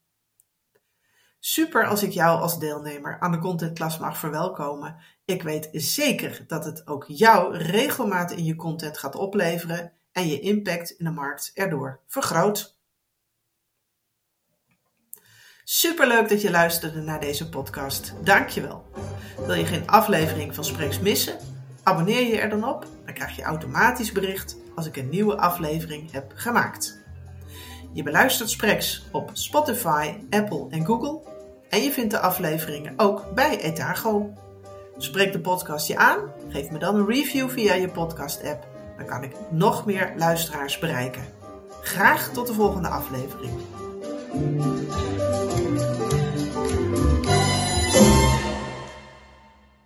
Super 1.39 1.87
als 1.87 2.03
ik 2.03 2.11
jou 2.11 2.41
als 2.41 2.59
deelnemer 2.59 3.19
aan 3.19 3.31
de 3.31 3.37
contentklas 3.39 3.97
mag 3.97 4.17
verwelkomen. 4.17 4.97
Ik 5.25 5.43
weet 5.43 5.69
zeker 5.71 6.43
dat 6.47 6.65
het 6.65 6.87
ook 6.87 7.05
jou 7.07 7.57
regelmaat 7.57 8.31
in 8.31 8.43
je 8.43 8.55
content 8.55 8.97
gaat 8.97 9.15
opleveren 9.15 9.91
en 10.11 10.27
je 10.27 10.39
impact 10.39 10.89
in 10.89 11.05
de 11.05 11.11
markt 11.11 11.51
erdoor 11.53 11.99
vergroot. 12.07 12.79
Superleuk 15.63 16.29
dat 16.29 16.41
je 16.41 16.51
luisterde 16.51 17.01
naar 17.01 17.19
deze 17.19 17.49
podcast. 17.49 18.13
Dankjewel. 18.23 18.85
Wil 19.37 19.53
je 19.53 19.65
geen 19.65 19.87
aflevering 19.87 20.55
van 20.55 20.65
Spreeks 20.65 20.99
missen? 20.99 21.39
Abonneer 21.83 22.27
je 22.27 22.39
er 22.39 22.49
dan 22.49 22.67
op. 22.67 22.85
Dan 23.05 23.13
krijg 23.13 23.35
je 23.35 23.43
automatisch 23.43 24.11
bericht 24.11 24.57
als 24.75 24.85
ik 24.85 24.97
een 24.97 25.09
nieuwe 25.09 25.37
aflevering 25.37 26.11
heb 26.11 26.31
gemaakt. 26.35 27.03
Je 27.93 28.03
beluistert 28.03 28.49
Spreks 28.49 29.07
op 29.11 29.29
Spotify, 29.33 30.13
Apple 30.29 30.67
en 30.69 30.85
Google. 30.85 31.19
En 31.69 31.81
je 31.81 31.91
vindt 31.91 32.11
de 32.11 32.19
afleveringen 32.19 32.93
ook 32.97 33.33
bij 33.33 33.59
Etago. 33.59 34.33
Spreek 34.97 35.31
de 35.31 35.39
podcast 35.39 35.87
je 35.87 35.97
aan. 35.97 36.19
Geef 36.49 36.71
me 36.71 36.77
dan 36.77 36.95
een 36.95 37.05
review 37.05 37.49
via 37.49 37.73
je 37.73 37.89
podcast-app. 37.89 38.67
Dan 38.97 39.05
kan 39.05 39.23
ik 39.23 39.31
nog 39.49 39.85
meer 39.85 40.13
luisteraars 40.17 40.79
bereiken. 40.79 41.23
Graag 41.81 42.29
tot 42.29 42.47
de 42.47 42.53
volgende 42.53 42.87
aflevering. 42.87 43.51